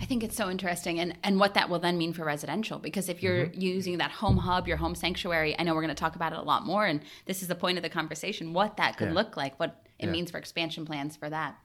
I 0.00 0.06
think 0.06 0.24
it's 0.24 0.36
so 0.36 0.50
interesting 0.50 0.98
and, 0.98 1.16
and 1.22 1.38
what 1.38 1.54
that 1.54 1.68
will 1.70 1.78
then 1.78 1.98
mean 1.98 2.12
for 2.12 2.24
residential. 2.24 2.78
Because 2.78 3.08
if 3.08 3.22
you're 3.22 3.44
using 3.52 3.98
that 3.98 4.10
home 4.10 4.38
hub, 4.38 4.66
your 4.66 4.76
home 4.76 4.94
sanctuary, 4.96 5.54
I 5.58 5.62
know 5.62 5.74
we're 5.74 5.82
going 5.82 5.94
to 5.94 6.00
talk 6.00 6.16
about 6.16 6.32
it 6.32 6.38
a 6.38 6.42
lot 6.42 6.66
more. 6.66 6.84
And 6.86 7.00
this 7.26 7.42
is 7.42 7.48
the 7.48 7.54
point 7.54 7.78
of 7.78 7.82
the 7.82 7.88
conversation 7.88 8.52
what 8.52 8.76
that 8.78 8.96
could 8.96 9.08
Yeah. 9.08 9.14
look 9.14 9.36
like, 9.36 9.58
what 9.60 9.84
it 9.98 10.06
Yeah. 10.06 10.12
means 10.12 10.30
for 10.32 10.38
expansion 10.38 10.84
plans 10.84 11.14
for 11.16 11.30
that. 11.30 11.56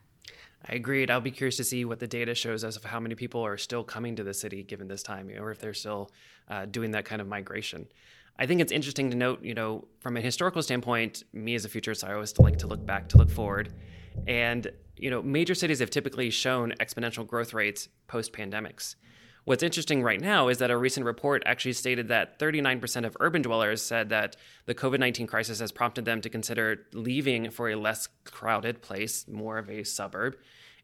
I 0.65 0.75
agreed. 0.75 1.09
I'll 1.11 1.21
be 1.21 1.31
curious 1.31 1.57
to 1.57 1.63
see 1.63 1.83
what 1.85 1.99
the 1.99 2.07
data 2.07 2.35
shows 2.35 2.63
us 2.63 2.77
of 2.77 2.85
how 2.85 2.99
many 2.99 3.15
people 3.15 3.43
are 3.45 3.57
still 3.57 3.83
coming 3.83 4.15
to 4.15 4.23
the 4.23 4.33
city 4.33 4.63
given 4.63 4.87
this 4.87 5.03
time, 5.03 5.29
or 5.37 5.51
if 5.51 5.59
they're 5.59 5.73
still 5.73 6.11
uh, 6.49 6.65
doing 6.65 6.91
that 6.91 7.05
kind 7.05 7.21
of 7.21 7.27
migration. 7.27 7.87
I 8.37 8.45
think 8.45 8.61
it's 8.61 8.71
interesting 8.71 9.11
to 9.11 9.17
note, 9.17 9.43
you 9.43 9.53
know, 9.53 9.87
from 9.99 10.17
a 10.17 10.21
historical 10.21 10.61
standpoint, 10.63 11.23
me 11.33 11.55
as 11.55 11.65
a 11.65 11.69
futurist, 11.69 12.03
I 12.03 12.13
always 12.13 12.37
like 12.39 12.57
to 12.59 12.67
look 12.67 12.85
back 12.85 13.07
to 13.09 13.17
look 13.17 13.29
forward. 13.29 13.73
And, 14.27 14.71
you 14.97 15.09
know, 15.09 15.21
major 15.21 15.53
cities 15.53 15.79
have 15.79 15.89
typically 15.89 16.29
shown 16.29 16.73
exponential 16.79 17.27
growth 17.27 17.53
rates 17.53 17.89
post 18.07 18.33
pandemics. 18.33 18.95
What's 19.45 19.61
interesting 19.61 20.01
right 20.01 20.21
now 20.21 20.47
is 20.47 20.59
that 20.59 20.71
a 20.71 20.77
recent 20.77 21.05
report 21.05 21.43
actually 21.45 21.73
stated 21.73 22.07
that 22.07 22.39
39% 22.39 23.05
of 23.05 23.17
urban 23.19 23.41
dwellers 23.41 23.81
said 23.81 24.09
that 24.09 24.37
the 24.65 24.73
COVID 24.73 24.99
19 24.99 25.27
crisis 25.27 25.59
has 25.59 25.71
prompted 25.71 26.05
them 26.05 26.21
to 26.21 26.29
consider 26.29 26.85
leaving 26.93 27.51
for 27.51 27.69
a 27.69 27.75
less 27.75 28.07
crowded 28.23 28.81
place, 28.81 29.27
more 29.27 29.57
of 29.57 29.69
a 29.69 29.83
suburb. 29.83 30.37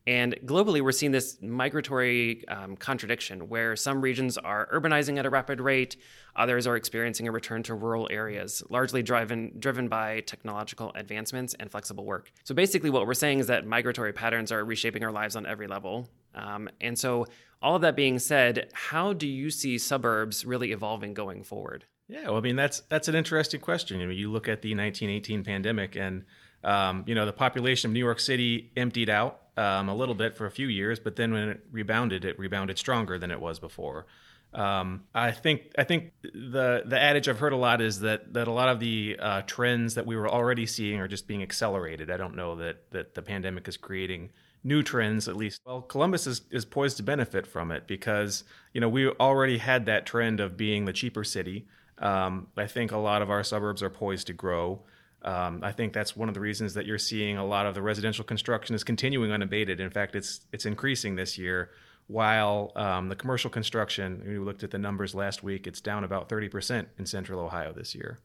And 0.07 0.35
globally, 0.45 0.81
we're 0.81 0.91
seeing 0.91 1.11
this 1.11 1.37
migratory 1.41 2.47
um, 2.47 2.75
contradiction 2.75 3.49
where 3.49 3.75
some 3.75 4.01
regions 4.01 4.37
are 4.37 4.67
urbanizing 4.73 5.19
at 5.19 5.25
a 5.25 5.29
rapid 5.29 5.61
rate, 5.61 5.97
others 6.35 6.65
are 6.65 6.75
experiencing 6.75 7.27
a 7.27 7.31
return 7.31 7.63
to 7.63 7.75
rural 7.75 8.07
areas, 8.09 8.63
largely 8.69 9.03
driven, 9.03 9.53
driven 9.59 9.87
by 9.87 10.21
technological 10.21 10.91
advancements 10.95 11.53
and 11.59 11.69
flexible 11.69 12.05
work. 12.05 12.31
So 12.43 12.55
basically, 12.55 12.89
what 12.89 13.05
we're 13.05 13.13
saying 13.13 13.39
is 13.39 13.47
that 13.47 13.67
migratory 13.67 14.13
patterns 14.13 14.51
are 14.51 14.63
reshaping 14.63 15.03
our 15.03 15.11
lives 15.11 15.35
on 15.35 15.45
every 15.45 15.67
level. 15.67 16.09
Um, 16.33 16.69
and 16.81 16.97
so, 16.97 17.27
all 17.61 17.75
of 17.75 17.81
that 17.81 17.95
being 17.95 18.19
said, 18.19 18.69
how 18.73 19.11
do 19.11 19.27
you 19.27 19.49
see 19.49 19.77
suburbs 19.77 20.45
really 20.45 20.71
evolving 20.71 21.13
going 21.13 21.43
forward? 21.43 21.83
Yeah, 22.07 22.23
well, 22.23 22.37
I 22.37 22.41
mean 22.41 22.55
that's 22.55 22.79
that's 22.89 23.07
an 23.07 23.15
interesting 23.15 23.61
question. 23.61 24.01
I 24.01 24.05
mean, 24.07 24.17
you 24.17 24.31
look 24.31 24.47
at 24.47 24.63
the 24.63 24.69
1918 24.69 25.43
pandemic, 25.43 25.95
and 25.95 26.23
um, 26.63 27.03
you 27.05 27.13
know 27.13 27.25
the 27.25 27.33
population 27.33 27.91
of 27.91 27.93
New 27.93 27.99
York 27.99 28.19
City 28.19 28.71
emptied 28.75 29.09
out 29.09 29.41
um, 29.59 29.89
a 29.89 29.95
little 29.95 30.15
bit 30.15 30.35
for 30.35 30.45
a 30.45 30.51
few 30.51 30.67
years, 30.67 30.99
but 30.99 31.15
then 31.15 31.33
when 31.33 31.49
it 31.49 31.65
rebounded, 31.71 32.23
it 32.23 32.39
rebounded 32.39 32.77
stronger 32.77 33.19
than 33.19 33.29
it 33.29 33.41
was 33.41 33.59
before. 33.59 34.05
Um, 34.53 35.03
I 35.13 35.31
think 35.31 35.71
I 35.77 35.83
think 35.83 36.13
the 36.23 36.81
the 36.85 36.99
adage 36.99 37.27
I've 37.27 37.37
heard 37.37 37.53
a 37.53 37.57
lot 37.57 37.81
is 37.81 37.99
that 37.99 38.33
that 38.33 38.47
a 38.47 38.51
lot 38.51 38.69
of 38.69 38.79
the 38.79 39.17
uh, 39.19 39.41
trends 39.43 39.93
that 39.95 40.07
we 40.07 40.15
were 40.15 40.27
already 40.27 40.65
seeing 40.65 40.99
are 40.99 41.07
just 41.07 41.27
being 41.27 41.43
accelerated. 41.43 42.09
I 42.09 42.17
don't 42.17 42.35
know 42.35 42.55
that 42.55 42.89
that 42.91 43.13
the 43.13 43.21
pandemic 43.21 43.67
is 43.67 43.77
creating 43.77 44.31
new 44.63 44.83
trends 44.83 45.27
at 45.27 45.37
least 45.37 45.61
well 45.65 45.81
columbus 45.81 46.27
is, 46.27 46.41
is 46.51 46.65
poised 46.65 46.97
to 46.97 47.03
benefit 47.03 47.47
from 47.47 47.71
it 47.71 47.87
because 47.87 48.43
you 48.73 48.81
know 48.81 48.89
we 48.89 49.07
already 49.07 49.57
had 49.57 49.85
that 49.85 50.05
trend 50.05 50.39
of 50.39 50.57
being 50.57 50.83
the 50.83 50.91
cheaper 50.91 51.23
city 51.23 51.65
um, 51.99 52.47
i 52.57 52.67
think 52.67 52.91
a 52.91 52.97
lot 52.97 53.21
of 53.21 53.29
our 53.29 53.41
suburbs 53.41 53.81
are 53.81 53.89
poised 53.89 54.27
to 54.27 54.33
grow 54.33 54.81
um, 55.23 55.59
i 55.63 55.71
think 55.71 55.93
that's 55.93 56.15
one 56.15 56.27
of 56.27 56.33
the 56.33 56.39
reasons 56.39 56.73
that 56.73 56.85
you're 56.85 56.97
seeing 56.97 57.37
a 57.37 57.45
lot 57.45 57.65
of 57.65 57.73
the 57.75 57.81
residential 57.81 58.23
construction 58.23 58.75
is 58.75 58.83
continuing 58.83 59.31
unabated. 59.31 59.79
In 59.79 59.89
fact 59.89 60.15
it's 60.15 60.41
it's 60.51 60.65
increasing 60.65 61.15
this 61.15 61.37
year 61.37 61.71
while 62.07 62.71
um, 62.75 63.09
the 63.09 63.15
commercial 63.15 63.49
construction 63.49 64.23
we 64.25 64.39
looked 64.39 64.63
at 64.63 64.71
the 64.71 64.79
numbers 64.79 65.13
last 65.13 65.43
week 65.43 65.67
it's 65.67 65.81
down 65.81 66.03
about 66.03 66.27
30% 66.27 66.87
in 66.97 67.05
central 67.05 67.39
ohio 67.39 67.71
this 67.71 67.93
year 67.93 68.19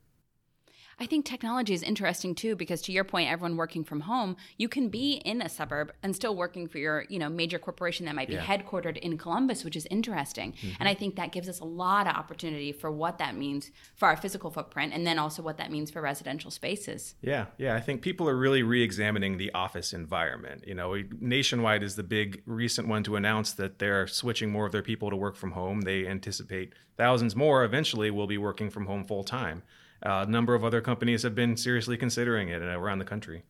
I 0.98 1.06
think 1.06 1.24
technology 1.24 1.74
is 1.74 1.82
interesting 1.82 2.34
too 2.34 2.56
because 2.56 2.80
to 2.82 2.92
your 2.92 3.04
point, 3.04 3.30
everyone 3.30 3.56
working 3.56 3.84
from 3.84 4.00
home, 4.00 4.36
you 4.56 4.68
can 4.68 4.88
be 4.88 5.14
in 5.24 5.42
a 5.42 5.48
suburb 5.48 5.92
and 6.02 6.14
still 6.14 6.36
working 6.36 6.68
for 6.68 6.78
your, 6.78 7.04
you 7.08 7.18
know, 7.18 7.28
major 7.28 7.58
corporation 7.58 8.06
that 8.06 8.14
might 8.14 8.28
be 8.28 8.34
yeah. 8.34 8.44
headquartered 8.44 8.96
in 8.98 9.18
Columbus, 9.18 9.64
which 9.64 9.76
is 9.76 9.86
interesting. 9.90 10.52
Mm-hmm. 10.52 10.76
And 10.80 10.88
I 10.88 10.94
think 10.94 11.16
that 11.16 11.32
gives 11.32 11.48
us 11.48 11.60
a 11.60 11.64
lot 11.64 12.06
of 12.06 12.14
opportunity 12.14 12.72
for 12.72 12.90
what 12.90 13.18
that 13.18 13.36
means 13.36 13.70
for 13.96 14.06
our 14.06 14.16
physical 14.16 14.50
footprint 14.50 14.92
and 14.92 15.06
then 15.06 15.18
also 15.18 15.42
what 15.42 15.58
that 15.58 15.70
means 15.70 15.90
for 15.90 16.00
residential 16.00 16.50
spaces. 16.50 17.14
Yeah, 17.22 17.46
yeah. 17.58 17.74
I 17.74 17.80
think 17.80 18.02
people 18.02 18.28
are 18.28 18.36
really 18.36 18.62
re-examining 18.62 19.38
the 19.38 19.52
office 19.52 19.92
environment. 19.92 20.64
You 20.66 20.74
know, 20.74 21.02
Nationwide 21.20 21.82
is 21.82 21.96
the 21.96 22.02
big 22.02 22.42
recent 22.46 22.88
one 22.88 23.02
to 23.04 23.16
announce 23.16 23.52
that 23.54 23.78
they're 23.78 24.06
switching 24.06 24.50
more 24.50 24.66
of 24.66 24.72
their 24.72 24.82
people 24.82 25.10
to 25.10 25.16
work 25.16 25.36
from 25.36 25.52
home. 25.52 25.82
They 25.82 26.06
anticipate 26.06 26.72
thousands 26.96 27.34
more 27.34 27.64
eventually 27.64 28.10
will 28.10 28.26
be 28.26 28.38
working 28.38 28.70
from 28.70 28.86
home 28.86 29.04
full 29.04 29.24
time. 29.24 29.62
Uh, 30.04 30.24
a 30.26 30.30
number 30.30 30.54
of 30.54 30.64
other 30.64 30.80
companies 30.80 31.22
have 31.22 31.34
been 31.34 31.56
seriously 31.56 31.96
considering 31.96 32.48
it 32.48 32.62
around 32.62 32.98
the 32.98 33.04
country. 33.04 33.42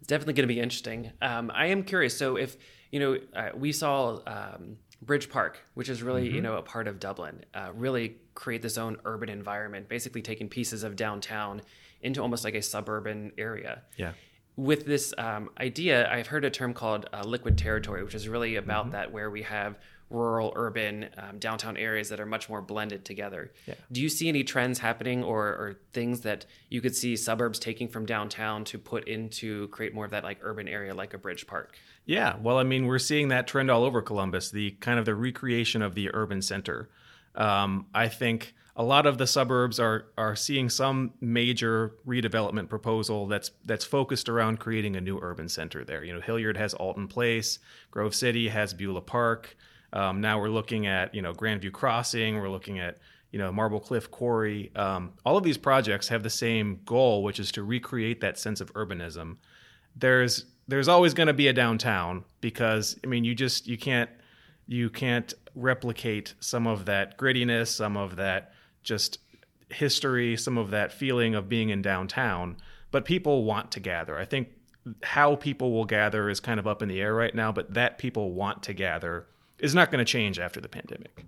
It's 0.00 0.08
definitely 0.08 0.34
going 0.34 0.48
to 0.48 0.54
be 0.54 0.60
interesting. 0.60 1.12
Um, 1.20 1.50
I 1.54 1.66
am 1.66 1.82
curious. 1.82 2.16
So, 2.16 2.36
if 2.36 2.56
you 2.90 3.00
know, 3.00 3.18
uh, 3.34 3.50
we 3.54 3.72
saw 3.72 4.20
um, 4.26 4.76
Bridge 5.02 5.30
Park, 5.30 5.58
which 5.74 5.88
is 5.88 6.02
really 6.02 6.26
mm-hmm. 6.26 6.36
you 6.36 6.40
know 6.42 6.56
a 6.56 6.62
part 6.62 6.88
of 6.88 7.00
Dublin, 7.00 7.44
uh, 7.54 7.70
really 7.74 8.16
create 8.34 8.62
this 8.62 8.78
own 8.78 8.98
urban 9.04 9.28
environment, 9.28 9.88
basically 9.88 10.22
taking 10.22 10.48
pieces 10.48 10.82
of 10.82 10.96
downtown 10.96 11.62
into 12.00 12.20
almost 12.20 12.44
like 12.44 12.54
a 12.54 12.62
suburban 12.62 13.32
area. 13.38 13.82
Yeah. 13.96 14.12
With 14.56 14.86
this 14.86 15.12
um, 15.18 15.50
idea, 15.58 16.10
I've 16.10 16.28
heard 16.28 16.44
a 16.44 16.50
term 16.50 16.74
called 16.74 17.08
uh, 17.12 17.22
liquid 17.24 17.58
territory, 17.58 18.04
which 18.04 18.14
is 18.14 18.28
really 18.28 18.56
about 18.56 18.84
mm-hmm. 18.84 18.92
that, 18.92 19.12
where 19.12 19.30
we 19.30 19.42
have 19.42 19.78
rural, 20.10 20.52
urban, 20.54 21.08
um, 21.16 21.38
downtown 21.38 21.76
areas 21.76 22.08
that 22.10 22.20
are 22.20 22.26
much 22.26 22.48
more 22.48 22.60
blended 22.60 23.04
together. 23.04 23.52
Yeah. 23.66 23.74
Do 23.90 24.00
you 24.00 24.08
see 24.08 24.28
any 24.28 24.44
trends 24.44 24.78
happening 24.78 25.24
or, 25.24 25.46
or 25.46 25.80
things 25.92 26.20
that 26.20 26.46
you 26.68 26.80
could 26.80 26.94
see 26.94 27.16
suburbs 27.16 27.58
taking 27.58 27.88
from 27.88 28.06
downtown 28.06 28.64
to 28.64 28.78
put 28.78 29.08
into 29.08 29.68
create 29.68 29.94
more 29.94 30.04
of 30.04 30.12
that 30.12 30.22
like 30.22 30.38
urban 30.42 30.68
area 30.68 30.94
like 30.94 31.14
a 31.14 31.18
bridge 31.18 31.46
park? 31.46 31.76
Yeah, 32.06 32.36
well, 32.40 32.58
I 32.58 32.64
mean, 32.64 32.86
we're 32.86 32.98
seeing 32.98 33.28
that 33.28 33.46
trend 33.46 33.70
all 33.70 33.82
over 33.82 34.02
Columbus, 34.02 34.50
the 34.50 34.72
kind 34.72 34.98
of 34.98 35.04
the 35.04 35.14
recreation 35.14 35.82
of 35.82 35.94
the 35.94 36.10
urban 36.14 36.42
center. 36.42 36.90
Um, 37.34 37.86
I 37.94 38.08
think 38.08 38.54
a 38.76 38.82
lot 38.82 39.06
of 39.06 39.18
the 39.18 39.26
suburbs 39.26 39.78
are 39.78 40.06
are 40.18 40.34
seeing 40.34 40.68
some 40.68 41.12
major 41.20 41.94
redevelopment 42.06 42.68
proposal 42.68 43.26
that's 43.26 43.52
that's 43.64 43.84
focused 43.84 44.28
around 44.28 44.58
creating 44.58 44.96
a 44.96 45.00
new 45.00 45.18
urban 45.22 45.48
center 45.48 45.84
there. 45.84 46.02
You 46.02 46.14
know, 46.14 46.20
Hilliard 46.20 46.56
has 46.56 46.74
Alton 46.74 47.06
Place, 47.06 47.60
Grove 47.90 48.14
City 48.14 48.48
has 48.48 48.74
Beulah 48.74 49.02
Park. 49.02 49.56
Um, 49.92 50.20
now 50.20 50.40
we're 50.40 50.48
looking 50.48 50.86
at 50.86 51.14
you 51.14 51.22
know 51.22 51.32
Grandview 51.32 51.72
Crossing. 51.72 52.36
We're 52.36 52.50
looking 52.50 52.80
at 52.80 52.98
you 53.30 53.38
know 53.38 53.52
Marble 53.52 53.80
Cliff 53.80 54.10
Quarry. 54.10 54.72
Um, 54.74 55.12
all 55.24 55.36
of 55.36 55.44
these 55.44 55.58
projects 55.58 56.08
have 56.08 56.24
the 56.24 56.30
same 56.30 56.80
goal, 56.84 57.22
which 57.22 57.38
is 57.38 57.52
to 57.52 57.62
recreate 57.62 58.20
that 58.22 58.38
sense 58.38 58.60
of 58.60 58.72
urbanism. 58.74 59.36
There's 59.94 60.46
there's 60.66 60.88
always 60.88 61.14
going 61.14 61.28
to 61.28 61.32
be 61.34 61.46
a 61.46 61.52
downtown 61.52 62.24
because 62.40 62.98
I 63.04 63.06
mean 63.06 63.22
you 63.22 63.36
just 63.36 63.68
you 63.68 63.78
can't 63.78 64.10
you 64.66 64.90
can't 64.90 65.32
replicate 65.54 66.34
some 66.40 66.66
of 66.66 66.86
that 66.86 67.16
grittiness, 67.16 67.68
some 67.68 67.96
of 67.96 68.16
that 68.16 68.53
just 68.84 69.18
history, 69.68 70.36
some 70.36 70.58
of 70.58 70.70
that 70.70 70.92
feeling 70.92 71.34
of 71.34 71.48
being 71.48 71.70
in 71.70 71.82
downtown. 71.82 72.56
But 72.90 73.04
people 73.04 73.44
want 73.44 73.72
to 73.72 73.80
gather. 73.80 74.16
I 74.18 74.24
think 74.24 74.48
how 75.02 75.36
people 75.36 75.72
will 75.72 75.86
gather 75.86 76.28
is 76.28 76.40
kind 76.40 76.60
of 76.60 76.66
up 76.66 76.82
in 76.82 76.88
the 76.88 77.00
air 77.00 77.14
right 77.14 77.34
now, 77.34 77.50
but 77.50 77.74
that 77.74 77.98
people 77.98 78.32
want 78.32 78.62
to 78.64 78.72
gather 78.72 79.26
is 79.58 79.74
not 79.74 79.90
going 79.90 80.04
to 80.04 80.10
change 80.10 80.38
after 80.38 80.60
the 80.60 80.68
pandemic. 80.68 81.24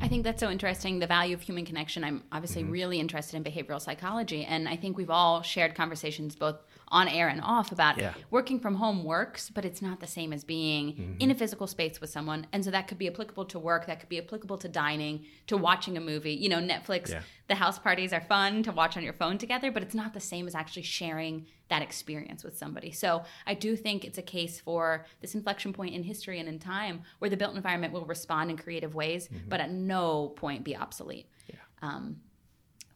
I 0.00 0.08
think 0.08 0.24
that's 0.24 0.40
so 0.40 0.50
interesting. 0.50 0.98
The 0.98 1.06
value 1.06 1.34
of 1.34 1.40
human 1.40 1.64
connection. 1.64 2.04
I'm 2.04 2.22
obviously 2.30 2.62
mm-hmm. 2.62 2.72
really 2.72 3.00
interested 3.00 3.36
in 3.36 3.44
behavioral 3.44 3.80
psychology. 3.80 4.44
And 4.44 4.68
I 4.68 4.76
think 4.76 4.96
we've 4.96 5.10
all 5.10 5.42
shared 5.42 5.74
conversations 5.74 6.36
both 6.36 6.56
on 6.90 7.08
air 7.08 7.28
and 7.28 7.40
off 7.42 7.72
about 7.72 7.98
yeah. 7.98 8.14
working 8.30 8.58
from 8.58 8.76
home 8.76 9.04
works, 9.04 9.50
but 9.50 9.64
it's 9.64 9.82
not 9.82 10.00
the 10.00 10.06
same 10.06 10.32
as 10.32 10.44
being 10.44 10.92
mm-hmm. 10.92 11.12
in 11.20 11.30
a 11.30 11.34
physical 11.34 11.66
space 11.66 12.00
with 12.00 12.10
someone. 12.10 12.46
And 12.52 12.64
so 12.64 12.70
that 12.70 12.88
could 12.88 12.98
be 12.98 13.08
applicable 13.08 13.44
to 13.46 13.58
work, 13.58 13.86
that 13.86 14.00
could 14.00 14.08
be 14.08 14.18
applicable 14.18 14.58
to 14.58 14.68
dining, 14.68 15.24
to 15.46 15.56
watching 15.56 15.96
a 15.96 16.00
movie. 16.00 16.32
You 16.32 16.48
know, 16.48 16.58
Netflix, 16.58 17.10
yeah. 17.10 17.22
the 17.48 17.56
house 17.56 17.78
parties 17.78 18.12
are 18.12 18.20
fun 18.20 18.62
to 18.64 18.72
watch 18.72 18.96
on 18.96 19.02
your 19.02 19.12
phone 19.12 19.38
together, 19.38 19.70
but 19.70 19.82
it's 19.82 19.94
not 19.94 20.14
the 20.14 20.20
same 20.20 20.46
as 20.46 20.54
actually 20.54 20.82
sharing 20.82 21.46
that 21.68 21.82
experience 21.82 22.42
with 22.42 22.56
somebody. 22.56 22.90
So 22.90 23.24
I 23.46 23.54
do 23.54 23.76
think 23.76 24.04
it's 24.04 24.18
a 24.18 24.22
case 24.22 24.58
for 24.58 25.04
this 25.20 25.34
inflection 25.34 25.72
point 25.72 25.94
in 25.94 26.02
history 26.02 26.40
and 26.40 26.48
in 26.48 26.58
time 26.58 27.02
where 27.18 27.28
the 27.28 27.36
built 27.36 27.54
environment 27.54 27.92
will 27.92 28.06
respond 28.06 28.50
in 28.50 28.56
creative 28.56 28.94
ways, 28.94 29.28
mm-hmm. 29.28 29.48
but 29.48 29.60
at 29.60 29.70
no 29.70 30.28
point 30.28 30.64
be 30.64 30.74
obsolete. 30.76 31.28
Yeah. 31.46 31.56
Um, 31.82 32.16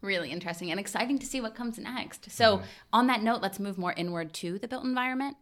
really 0.02 0.30
interesting 0.30 0.71
and 0.71 0.80
exciting 0.80 1.18
to 1.18 1.26
see 1.26 1.40
what 1.40 1.54
comes 1.54 1.78
next. 1.78 2.30
So, 2.30 2.59
mm-hmm. 2.59 2.66
on 2.92 3.06
that 3.06 3.23
note, 3.23 3.42
let's 3.42 3.59
move 3.59 3.78
more 3.78 3.92
inward 3.97 4.32
to 4.35 4.59
the 4.59 4.68
built 4.68 4.85
environment. 4.85 5.37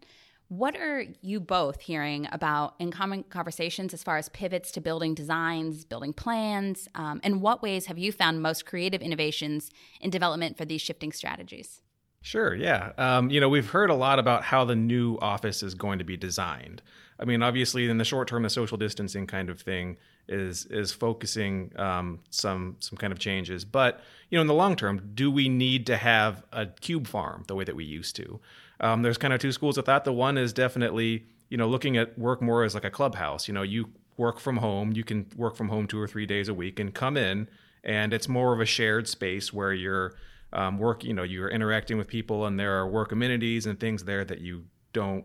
What 0.49 0.77
are 0.77 1.05
you 1.23 1.39
both 1.39 1.81
hearing 1.81 2.27
about 2.33 2.75
in 2.81 2.91
common 2.91 3.23
conversations 3.23 3.95
as 3.95 4.03
far 4.03 4.17
as 4.17 4.29
pivots 4.31 4.73
to 4.73 4.81
building 4.81 5.15
designs, 5.15 5.85
building 5.85 6.13
plans? 6.13 6.89
Um, 6.97 7.21
and 7.23 7.41
what 7.41 7.63
ways 7.63 7.87
have 7.87 7.99
you 7.99 8.11
found 8.11 8.43
most 8.43 8.67
creative 8.67 9.01
innovations 9.01 9.71
in 10.01 10.11
development 10.11 10.59
for 10.59 10.65
these 10.65 10.81
shifting 10.81 11.13
strategies? 11.13 11.83
Sure, 12.23 12.55
yeah. 12.55 12.93
Um, 12.99 13.31
you 13.31 13.41
know, 13.41 13.49
we've 13.49 13.71
heard 13.71 13.91
a 13.91 13.95
lot 13.95 14.19
about 14.19 14.43
how 14.43 14.65
the 14.65 14.75
new 14.75 15.17
office 15.23 15.63
is 15.63 15.75
going 15.75 16.01
to 16.01 16.05
be 16.05 16.17
designed. 16.17 16.83
I 17.19 17.25
mean, 17.25 17.43
obviously, 17.43 17.89
in 17.89 17.99
the 17.99 18.05
short 18.05 18.29
term, 18.29 18.43
the 18.43 18.51
social 18.51 18.77
distancing 18.77 19.27
kind 19.27 19.51
of 19.51 19.61
thing 19.61 19.99
is 20.31 20.67
is 20.67 20.93
focusing 20.93 21.73
um, 21.77 22.21
some 22.31 22.77
some 22.79 22.97
kind 22.97 23.13
of 23.13 23.19
changes. 23.19 23.65
But 23.65 24.01
you 24.31 24.39
know, 24.39 24.43
in 24.43 24.47
the 24.47 24.55
long 24.55 24.77
term, 24.77 25.11
do 25.15 25.31
we 25.31 25.49
need 25.49 25.87
to 25.87 25.97
have 25.97 26.43
a 26.53 26.67
cube 26.67 27.07
farm 27.07 27.45
the 27.49 27.55
way 27.55 27.65
that 27.65 27.77
we 27.77 27.85
used 27.85 28.17
to? 28.17 28.41
Um, 28.81 29.03
there's 29.03 29.19
kind 29.19 29.35
of 29.35 29.41
two 29.41 29.53
schools 29.53 29.77
of 29.77 29.85
thought. 29.85 30.05
The 30.05 30.13
one 30.13 30.39
is 30.39 30.53
definitely 30.53 31.27
you 31.49 31.57
know 31.57 31.69
looking 31.69 31.97
at 31.97 32.19
work 32.19 32.41
more 32.41 32.65
as 32.65 32.75
like 32.75 32.85
a 32.85 32.91
clubhouse. 32.91 33.49
You 33.49 33.55
know, 33.55 33.63
you 33.63 33.91
work 34.17 34.39
from 34.39 34.59
home. 34.59 34.93
You 34.93 35.05
can 35.05 35.27
work 35.37 35.57
from 35.57 35.69
home 35.69 35.87
two 35.87 36.01
or 36.01 36.07
three 36.07 36.27
days 36.27 36.49
a 36.49 36.55
week 36.55 36.79
and 36.79 36.95
come 36.95 37.17
in, 37.17 37.49
and 37.83 38.15
it's 38.15 38.29
more 38.29 38.55
of 38.55 38.61
a 38.61 38.67
shared 38.67 39.09
space 39.09 39.53
where 39.53 39.73
you're 39.73 40.15
um, 40.53 40.79
work. 40.79 41.05
You 41.05 41.13
know, 41.13 41.25
you're 41.25 41.51
interacting 41.51 41.99
with 41.99 42.07
people, 42.07 42.47
and 42.47 42.59
there 42.59 42.79
are 42.79 42.89
work 42.89 43.13
amenities 43.13 43.67
and 43.67 43.79
things 43.79 44.05
there 44.05 44.25
that 44.25 44.41
you 44.41 44.65
don't 44.93 45.25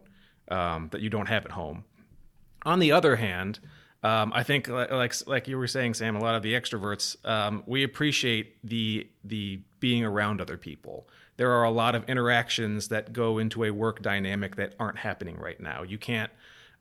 um, 0.50 0.90
that 0.92 1.02
you 1.02 1.10
don't 1.10 1.28
have 1.28 1.46
at 1.46 1.52
home. 1.52 1.86
On 2.66 2.80
the 2.80 2.92
other 2.92 3.18
hand, 3.18 3.60
um, 4.04 4.32
I 4.36 4.44
think 4.44 4.68
like 4.68 5.28
like 5.28 5.48
you 5.48 5.58
were 5.58 5.68
saying, 5.68 5.96
Sam, 5.96 6.16
a 6.16 6.20
lot 6.20 6.36
of 6.36 6.44
the 6.44 6.54
extroverts 6.54 7.16
um, 7.28 7.64
we 7.66 7.84
appreciate 7.84 8.58
the 8.64 9.08
the 9.24 9.62
being 9.80 10.04
around 10.04 10.42
other 10.42 10.58
people. 10.58 11.08
There 11.38 11.52
are 11.52 11.64
a 11.64 11.72
lot 11.72 11.96
of 11.96 12.08
interactions 12.08 12.90
that 12.90 13.14
go 13.14 13.40
into 13.40 13.64
a 13.64 13.72
work 13.72 14.02
dynamic 14.02 14.56
that 14.58 14.76
aren't 14.80 14.98
happening 14.98 15.38
right 15.38 15.60
now. 15.60 15.84
You 15.84 15.98
can't, 15.98 16.32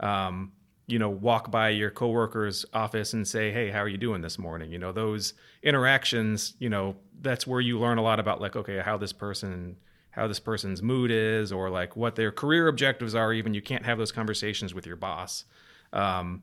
um, 0.00 0.52
you 0.86 0.98
know, 0.98 1.08
walk 1.08 1.50
by 1.50 1.70
your 1.70 1.90
coworker's 1.90 2.66
office 2.74 3.14
and 3.14 3.26
say, 3.26 3.50
"Hey, 3.50 3.70
how 3.70 3.80
are 3.80 3.88
you 3.88 3.98
doing 3.98 4.20
this 4.20 4.38
morning?" 4.38 4.70
You 4.70 4.78
know, 4.78 4.92
those 4.92 5.32
interactions. 5.62 6.54
You 6.58 6.68
know, 6.68 6.96
that's 7.22 7.46
where 7.46 7.60
you 7.60 7.78
learn 7.78 7.98
a 7.98 8.02
lot 8.02 8.20
about 8.20 8.40
like, 8.40 8.54
okay, 8.54 8.80
how 8.80 8.98
this 8.98 9.12
person 9.12 9.76
how 10.10 10.28
this 10.28 10.38
person's 10.38 10.80
mood 10.80 11.10
is 11.10 11.50
or 11.50 11.70
like 11.70 11.96
what 11.96 12.14
their 12.14 12.30
career 12.30 12.68
objectives 12.68 13.16
are 13.16 13.32
even 13.32 13.52
you 13.52 13.60
can't 13.60 13.84
have 13.84 13.98
those 13.98 14.12
conversations 14.12 14.72
with 14.72 14.86
your 14.86 14.94
boss 14.94 15.44
um, 15.92 16.42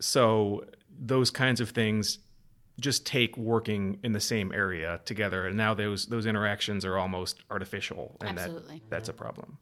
so 0.00 0.64
those 0.98 1.30
kinds 1.30 1.60
of 1.60 1.70
things 1.70 2.18
just 2.80 3.06
take 3.06 3.36
working 3.36 3.98
in 4.02 4.12
the 4.12 4.20
same 4.20 4.52
area 4.52 5.00
together. 5.04 5.46
And 5.46 5.56
now 5.56 5.74
those 5.74 6.06
those 6.06 6.26
interactions 6.26 6.84
are 6.84 6.98
almost 6.98 7.42
artificial 7.50 8.16
and 8.20 8.38
Absolutely. 8.38 8.78
That, 8.78 8.90
that's 8.90 9.08
a 9.08 9.12
problem. 9.12 9.58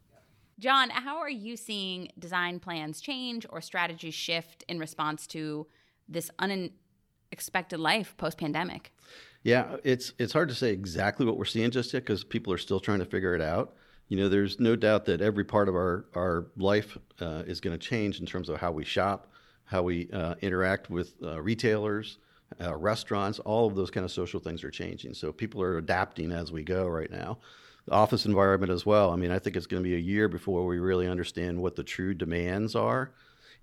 John 0.59 0.89
how 0.89 1.17
are 1.17 1.29
you 1.29 1.55
seeing 1.55 2.09
design 2.17 2.59
plans 2.59 3.01
change 3.01 3.45
or 3.49 3.61
strategies 3.61 4.13
shift 4.13 4.63
in 4.67 4.79
response 4.79 5.27
to 5.27 5.67
this 6.07 6.31
unexpected 6.39 7.79
life 7.79 8.15
post-pandemic? 8.17 8.93
Yeah 9.43 9.77
it's 9.83 10.13
it's 10.17 10.33
hard 10.33 10.49
to 10.49 10.55
say 10.55 10.71
exactly 10.71 11.25
what 11.25 11.37
we're 11.37 11.45
seeing 11.45 11.71
just 11.71 11.93
yet 11.93 12.03
because 12.03 12.23
people 12.23 12.53
are 12.53 12.57
still 12.57 12.79
trying 12.79 12.99
to 12.99 13.05
figure 13.05 13.35
it 13.35 13.41
out. 13.41 13.75
You 14.07 14.17
know 14.17 14.29
there's 14.29 14.59
no 14.59 14.75
doubt 14.75 15.05
that 15.05 15.21
every 15.21 15.43
part 15.43 15.69
of 15.69 15.75
our 15.75 16.05
our 16.15 16.47
life 16.57 16.97
uh, 17.21 17.43
is 17.45 17.59
going 17.59 17.77
to 17.77 17.85
change 17.85 18.19
in 18.19 18.25
terms 18.25 18.49
of 18.49 18.59
how 18.59 18.71
we 18.71 18.83
shop 18.83 19.29
how 19.69 19.83
we 19.83 20.09
uh, 20.11 20.33
interact 20.41 20.89
with 20.89 21.13
uh, 21.23 21.39
retailers, 21.39 22.17
uh, 22.59 22.75
restaurants, 22.75 23.37
all 23.39 23.67
of 23.67 23.75
those 23.75 23.91
kind 23.91 24.03
of 24.03 24.11
social 24.11 24.39
things 24.39 24.63
are 24.63 24.71
changing. 24.71 25.13
So 25.13 25.31
people 25.31 25.61
are 25.61 25.77
adapting 25.77 26.31
as 26.31 26.51
we 26.51 26.63
go 26.63 26.87
right 26.87 27.11
now. 27.11 27.37
the 27.85 27.91
office 27.91 28.25
environment 28.25 28.71
as 28.71 28.83
well. 28.83 29.11
I 29.11 29.15
mean, 29.15 29.29
I 29.29 29.37
think 29.37 29.55
it's 29.55 29.67
going 29.67 29.83
to 29.83 29.87
be 29.87 29.95
a 29.95 29.99
year 29.99 30.27
before 30.27 30.65
we 30.65 30.79
really 30.79 31.07
understand 31.07 31.61
what 31.61 31.75
the 31.75 31.83
true 31.83 32.15
demands 32.15 32.75
are. 32.75 33.11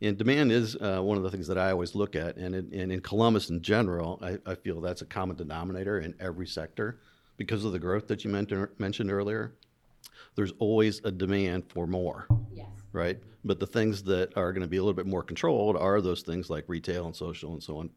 And 0.00 0.16
demand 0.16 0.52
is 0.52 0.76
uh, 0.76 1.00
one 1.00 1.16
of 1.16 1.24
the 1.24 1.30
things 1.30 1.48
that 1.48 1.58
I 1.58 1.72
always 1.72 1.96
look 1.96 2.14
at. 2.14 2.36
And 2.36 2.54
in, 2.54 2.70
and 2.72 2.92
in 2.92 3.00
Columbus 3.00 3.50
in 3.50 3.60
general, 3.60 4.20
I, 4.22 4.38
I, 4.46 4.54
feel 4.54 4.80
that's 4.80 5.02
a 5.02 5.06
common 5.06 5.36
denominator 5.36 5.98
in 5.98 6.14
every 6.20 6.46
sector 6.46 7.00
because 7.36 7.64
of 7.64 7.72
the 7.72 7.78
growth 7.80 8.06
that 8.08 8.24
you 8.24 8.30
mentioned 8.30 9.10
earlier. 9.10 9.54
There's 10.36 10.52
always 10.60 11.00
a 11.02 11.10
demand 11.10 11.64
for 11.68 11.86
more. 11.86 12.28
Yes. 12.54 12.75
Right? 12.96 13.18
But 13.44 13.60
the 13.60 13.66
things 13.66 14.02
that 14.04 14.36
are 14.36 14.52
going 14.52 14.62
to 14.62 14.68
be 14.68 14.78
a 14.78 14.82
little 14.82 14.94
bit 14.94 15.06
more 15.06 15.22
controlled 15.22 15.76
are 15.76 16.00
those 16.00 16.22
things 16.22 16.50
like 16.50 16.64
retail 16.66 17.06
and 17.06 17.14
social 17.14 17.52
and 17.52 17.62
so 17.62 17.78
on. 17.78 17.90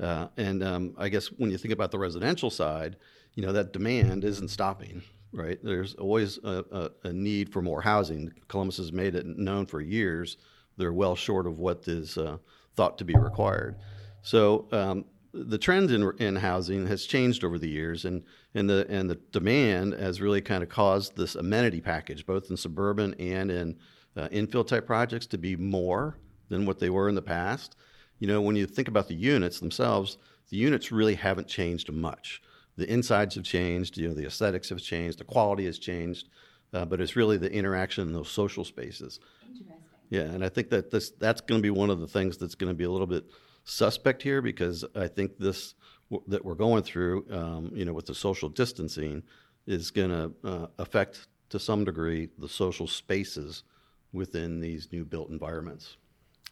Uh, 0.00 0.28
and 0.36 0.62
um, 0.62 0.94
I 0.96 1.08
guess 1.08 1.26
when 1.26 1.50
you 1.50 1.58
think 1.58 1.74
about 1.74 1.90
the 1.90 1.98
residential 1.98 2.50
side, 2.50 2.96
you 3.34 3.42
know, 3.42 3.52
that 3.52 3.72
demand 3.72 4.24
isn't 4.24 4.48
stopping 4.48 5.02
right? 5.30 5.58
There's 5.62 5.94
always 5.96 6.38
a, 6.42 6.64
a, 6.72 7.08
a, 7.08 7.12
need 7.12 7.52
for 7.52 7.60
more 7.60 7.82
housing. 7.82 8.32
Columbus 8.48 8.78
has 8.78 8.92
made 8.92 9.14
it 9.14 9.26
known 9.26 9.66
for 9.66 9.82
years 9.82 10.38
they're 10.78 10.92
well 10.92 11.16
short 11.16 11.46
of 11.46 11.58
what 11.58 11.86
is 11.86 12.16
uh, 12.16 12.38
thought 12.76 12.96
to 12.98 13.04
be 13.04 13.14
required. 13.14 13.76
So 14.22 14.68
um, 14.72 15.04
the 15.34 15.58
trend 15.58 15.90
in, 15.90 16.10
in 16.18 16.36
housing 16.36 16.86
has 16.86 17.04
changed 17.04 17.44
over 17.44 17.58
the 17.58 17.68
years, 17.68 18.04
and, 18.04 18.24
and, 18.54 18.70
the, 18.70 18.86
and 18.88 19.10
the 19.10 19.16
demand 19.32 19.94
has 19.94 20.20
really 20.20 20.40
kind 20.40 20.62
of 20.62 20.68
caused 20.68 21.16
this 21.16 21.34
amenity 21.34 21.80
package, 21.80 22.24
both 22.24 22.48
in 22.48 22.56
suburban 22.56 23.14
and 23.18 23.50
in 23.50 23.76
uh, 24.16 24.28
infill 24.28 24.66
type 24.66 24.86
projects, 24.86 25.26
to 25.26 25.38
be 25.38 25.56
more 25.56 26.18
than 26.48 26.66
what 26.66 26.78
they 26.78 26.90
were 26.90 27.08
in 27.08 27.14
the 27.14 27.22
past. 27.22 27.76
You 28.18 28.26
know, 28.26 28.40
when 28.40 28.56
you 28.56 28.66
think 28.66 28.88
about 28.88 29.08
the 29.08 29.14
units 29.14 29.60
themselves, 29.60 30.18
the 30.50 30.56
units 30.56 30.90
really 30.90 31.14
haven't 31.14 31.46
changed 31.46 31.92
much 31.92 32.42
the 32.78 32.90
insides 32.90 33.34
have 33.34 33.44
changed, 33.44 33.98
you 33.98 34.08
know, 34.08 34.14
the 34.14 34.24
aesthetics 34.24 34.68
have 34.68 34.80
changed, 34.80 35.18
the 35.18 35.24
quality 35.24 35.66
has 35.66 35.78
changed, 35.80 36.28
uh, 36.72 36.84
but 36.84 37.00
it's 37.00 37.16
really 37.16 37.36
the 37.36 37.52
interaction 37.52 38.06
in 38.06 38.14
those 38.14 38.30
social 38.30 38.64
spaces. 38.64 39.18
Interesting. 39.42 39.76
Yeah, 40.10 40.22
and 40.22 40.44
I 40.44 40.48
think 40.48 40.70
that 40.70 40.90
this 40.90 41.10
that's 41.10 41.40
going 41.42 41.58
to 41.58 41.62
be 41.62 41.70
one 41.70 41.90
of 41.90 41.98
the 41.98 42.06
things 42.06 42.38
that's 42.38 42.54
going 42.54 42.70
to 42.70 42.76
be 42.76 42.84
a 42.84 42.90
little 42.90 43.06
bit 43.06 43.24
suspect 43.64 44.22
here 44.22 44.40
because 44.40 44.84
I 44.94 45.08
think 45.08 45.36
this 45.38 45.74
w- 46.10 46.24
that 46.30 46.42
we're 46.42 46.54
going 46.54 46.84
through, 46.84 47.26
um, 47.30 47.72
you 47.74 47.84
know, 47.84 47.92
with 47.92 48.06
the 48.06 48.14
social 48.14 48.48
distancing, 48.48 49.24
is 49.66 49.90
going 49.90 50.10
to 50.10 50.48
uh, 50.48 50.66
affect 50.78 51.26
to 51.50 51.58
some 51.58 51.84
degree 51.84 52.28
the 52.38 52.48
social 52.48 52.86
spaces 52.86 53.64
within 54.12 54.60
these 54.60 54.88
new 54.92 55.04
built 55.04 55.30
environments. 55.30 55.96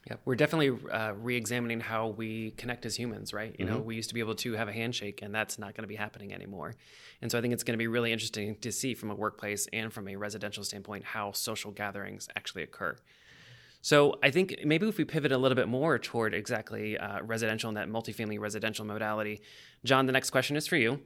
Yeah, 0.06 0.16
we're 0.24 0.36
definitely 0.36 0.70
uh, 0.88 1.14
re-examining 1.14 1.80
how 1.80 2.08
we 2.08 2.52
connect 2.52 2.86
as 2.86 2.94
humans, 2.94 3.32
right? 3.32 3.56
You 3.58 3.64
mm-hmm. 3.64 3.74
know, 3.74 3.80
we 3.80 3.96
used 3.96 4.08
to 4.08 4.14
be 4.14 4.20
able 4.20 4.36
to 4.36 4.52
have 4.52 4.68
a 4.68 4.72
handshake, 4.72 5.20
and 5.20 5.34
that's 5.34 5.58
not 5.58 5.74
going 5.74 5.82
to 5.82 5.88
be 5.88 5.96
happening 5.96 6.32
anymore. 6.32 6.76
And 7.20 7.30
so 7.30 7.38
I 7.38 7.40
think 7.40 7.52
it's 7.52 7.64
going 7.64 7.74
to 7.74 7.78
be 7.78 7.88
really 7.88 8.12
interesting 8.12 8.54
to 8.60 8.70
see 8.70 8.94
from 8.94 9.10
a 9.10 9.16
workplace 9.16 9.66
and 9.72 9.92
from 9.92 10.06
a 10.06 10.14
residential 10.14 10.62
standpoint 10.62 11.04
how 11.04 11.32
social 11.32 11.72
gatherings 11.72 12.28
actually 12.36 12.62
occur. 12.62 12.96
So 13.80 14.18
I 14.22 14.30
think 14.30 14.60
maybe 14.64 14.88
if 14.88 14.96
we 14.96 15.04
pivot 15.04 15.32
a 15.32 15.38
little 15.38 15.56
bit 15.56 15.68
more 15.68 15.98
toward 15.98 16.34
exactly 16.34 16.96
uh, 16.98 17.22
residential 17.22 17.68
and 17.68 17.76
that 17.76 17.88
multifamily 17.88 18.38
residential 18.38 18.84
modality, 18.84 19.42
John, 19.84 20.06
the 20.06 20.12
next 20.12 20.30
question 20.30 20.56
is 20.56 20.68
for 20.68 20.76
you. 20.76 21.00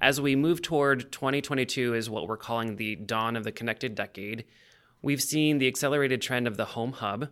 As 0.00 0.20
we 0.20 0.34
move 0.34 0.62
toward 0.62 1.12
2022, 1.12 1.94
is 1.94 2.10
what 2.10 2.26
we're 2.26 2.36
calling 2.36 2.76
the 2.76 2.96
dawn 2.96 3.36
of 3.36 3.44
the 3.44 3.52
connected 3.52 3.94
decade. 3.94 4.44
We've 5.02 5.20
seen 5.20 5.58
the 5.58 5.66
accelerated 5.66 6.22
trend 6.22 6.46
of 6.46 6.56
the 6.56 6.64
home 6.64 6.92
hub, 6.92 7.28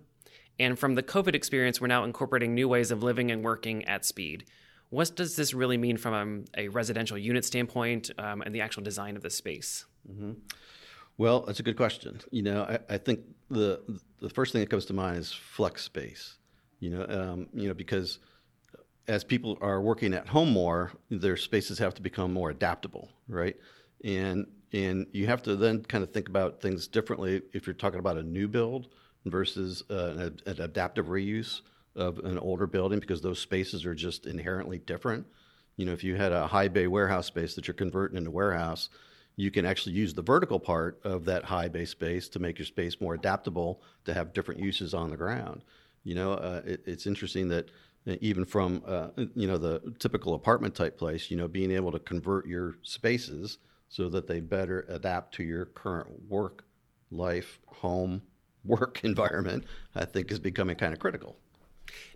and 0.59 0.79
from 0.79 0.95
the 0.95 1.03
COVID 1.03 1.35
experience, 1.35 1.81
we're 1.81 1.87
now 1.87 2.05
incorporating 2.05 2.55
new 2.55 2.69
ways 2.69 2.91
of 2.91 3.03
living 3.03 3.31
and 3.31 3.43
working 3.43 3.85
at 3.87 4.05
speed. 4.05 4.45
What 4.91 5.15
does 5.15 5.37
this 5.37 5.55
really 5.55 5.79
mean 5.79 5.97
from 5.97 6.15
um, 6.15 6.45
a 6.57 6.69
residential 6.69 7.17
unit 7.17 7.45
standpoint 7.45 8.11
um, 8.19 8.43
and 8.43 8.53
the 8.53 8.61
actual 8.61 8.83
design 8.83 9.17
of 9.17 9.23
the 9.23 9.31
space? 9.31 9.87
Mm-hmm. 10.11 10.33
Well, 11.17 11.43
that's 11.43 11.61
a 11.61 11.63
good 11.63 11.77
question. 11.77 12.21
You 12.31 12.43
know, 12.43 12.63
I, 12.63 12.95
I, 12.95 12.99
think 12.99 13.21
the 13.51 14.01
the 14.21 14.31
first 14.31 14.53
thing 14.53 14.61
that 14.61 14.71
comes 14.71 14.87
to 14.87 14.93
mind 14.93 15.19
is 15.19 15.33
flex 15.33 15.85
space. 15.85 16.37
You 16.81 16.91
know, 16.91 17.07
um, 17.09 17.49
you 17.55 17.69
know 17.69 17.75
because 17.75 18.19
as 19.07 19.23
people 19.23 19.59
are 19.61 19.81
working 19.81 20.13
at 20.15 20.29
home 20.29 20.51
more, 20.51 20.93
their 21.11 21.37
spaces 21.37 21.79
have 21.79 21.95
to 21.95 22.03
become 22.03 22.33
more 22.33 22.51
adaptable, 22.51 23.11
right? 23.29 23.57
And 24.03 24.47
and 24.73 25.07
you 25.13 25.27
have 25.27 25.43
to 25.43 25.57
then 25.57 25.83
kind 25.85 26.05
of 26.05 26.13
think 26.13 26.29
about 26.29 26.61
things 26.61 26.87
differently 26.87 27.43
if 27.53 27.67
you're 27.67 27.75
talking 27.75 27.99
about 27.99 28.17
a 28.17 28.23
new 28.23 28.47
build 28.47 28.89
versus 29.27 29.83
uh, 29.91 30.15
an, 30.17 30.41
an, 30.47 30.61
adaptive 30.61 31.07
reuse 31.07 31.61
of 31.97 32.19
an 32.21 32.39
older 32.39 32.67
building 32.67 33.01
because 33.01 33.21
those 33.21 33.39
spaces 33.39 33.85
are 33.85 33.95
just 33.95 34.27
inherently 34.27 34.79
different. 34.79 35.27
You 35.77 35.87
know, 35.87 35.93
if 35.93 36.05
you 36.05 36.17
had 36.17 36.33
a 36.33 36.47
high 36.47 36.69
bay 36.69 36.87
warehouse 36.87 37.27
space 37.27 37.55
that 37.55 37.67
you're 37.67 37.75
converting 37.75 38.17
into 38.17 38.31
warehouse, 38.31 38.91
you 39.37 39.51
can 39.51 39.65
actually 39.65 39.95
use 39.95 40.15
the 40.15 40.23
vertical 40.23 40.61
part 40.61 41.01
of 41.05 41.25
that 41.25 41.45
high 41.45 41.69
bay 41.69 41.85
space 41.85 42.29
to 42.29 42.39
make 42.39 42.59
your 42.59 42.67
space 42.67 43.01
more 43.01 43.15
adaptable 43.15 43.83
to 44.05 44.15
have 44.15 44.33
different 44.33 44.61
uses 44.61 44.95
on 44.95 45.11
the 45.11 45.17
ground. 45.17 45.63
You 46.05 46.15
know, 46.15 46.35
uh, 46.35 46.63
it, 46.65 46.83
it's 46.87 47.07
interesting 47.07 47.49
that 47.49 47.71
uh, 48.07 48.17
even 48.21 48.45
from 48.45 48.83
uh, 48.87 49.09
you 49.35 49.47
know 49.47 49.59
the 49.59 49.81
typical 49.99 50.35
apartment 50.35 50.75
type 50.75 50.97
place, 50.97 51.31
you 51.31 51.37
know, 51.37 51.49
being 51.49 51.71
able 51.71 51.93
to 51.93 51.99
convert 51.99 52.47
your 52.47 52.77
spaces 52.83 53.59
so 53.91 54.09
that 54.09 54.27
they 54.27 54.41
better 54.41 54.87
adapt 54.89 55.35
to 55.35 55.43
your 55.43 55.67
current 55.67 56.09
work, 56.31 56.65
life, 57.11 57.59
home, 57.67 58.23
work 58.65 59.01
environment, 59.05 59.65
I 59.95 60.07
think 60.07 60.31
is 60.31 60.39
becoming 60.39 60.77
kind 60.77 60.95
of 60.95 61.01
critical. 61.01 61.37